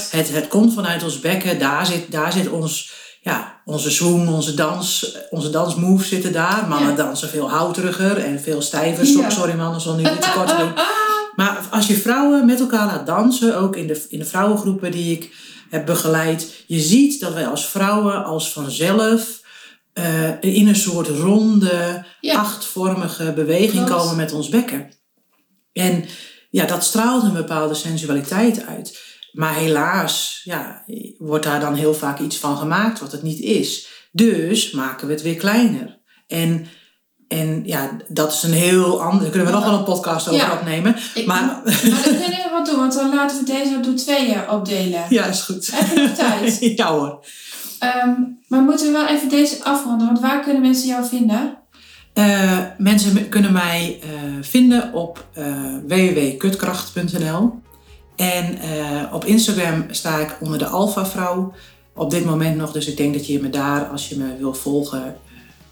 [0.09, 1.59] Het, het komt vanuit ons bekken.
[1.59, 6.65] Daar zit, daar zit ons, ja, onze swing, onze dans, onze dansmoves zitten daar.
[6.67, 9.05] Mannen dansen veel houteriger en veel stijver.
[9.31, 10.71] Sorry mannen, zal nu niet te kort doen.
[11.35, 15.11] Maar als je vrouwen met elkaar laat dansen, ook in de, in de vrouwengroepen die
[15.11, 15.31] ik
[15.69, 16.63] heb begeleid.
[16.67, 19.41] Je ziet dat wij als vrouwen als vanzelf
[19.93, 24.91] uh, in een soort ronde, achtvormige beweging komen met ons bekken.
[25.73, 26.05] En
[26.49, 28.99] ja, dat straalt een bepaalde sensualiteit uit.
[29.31, 30.83] Maar helaas ja,
[31.17, 33.87] wordt daar dan heel vaak iets van gemaakt wat het niet is.
[34.11, 35.99] Dus maken we het weer kleiner.
[36.27, 36.67] En
[37.29, 39.21] en ja, dat is een heel ander.
[39.21, 40.95] Daar kunnen we nog wel een podcast over opnemen.
[41.25, 45.05] maar, maar dan kunnen we wat doen, want dan laten we deze door tweeën opdelen.
[45.09, 45.65] Ja, is goed.
[45.65, 46.57] Je nog tijd?
[46.77, 47.25] ja hoor.
[48.05, 51.57] Um, maar moeten we wel even deze afronden, want waar kunnen mensen jou vinden?
[52.13, 54.09] Uh, mensen kunnen mij uh,
[54.41, 55.45] vinden op uh,
[55.87, 57.59] www.kutkracht.nl.
[58.15, 58.57] En
[59.11, 61.53] op Instagram sta ik onder de Alpha Vrouw
[61.95, 62.71] op dit moment nog.
[62.71, 65.15] Dus ik denk dat je me daar, als je me wil volgen,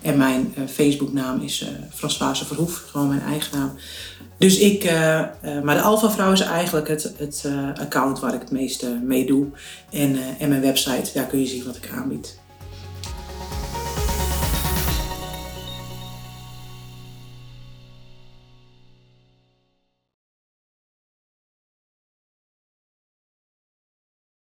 [0.08, 3.72] en mijn uh, Facebooknaam is uh, Françoise Verhoef, gewoon mijn eigen naam.
[4.38, 4.91] Dus ik, uh,
[5.64, 7.47] maar de Alpha Vrouw is eigenlijk het, het
[7.80, 9.45] account waar ik het meeste mee doe.
[9.89, 12.39] En, en mijn website, daar kun je zien wat ik aanbied.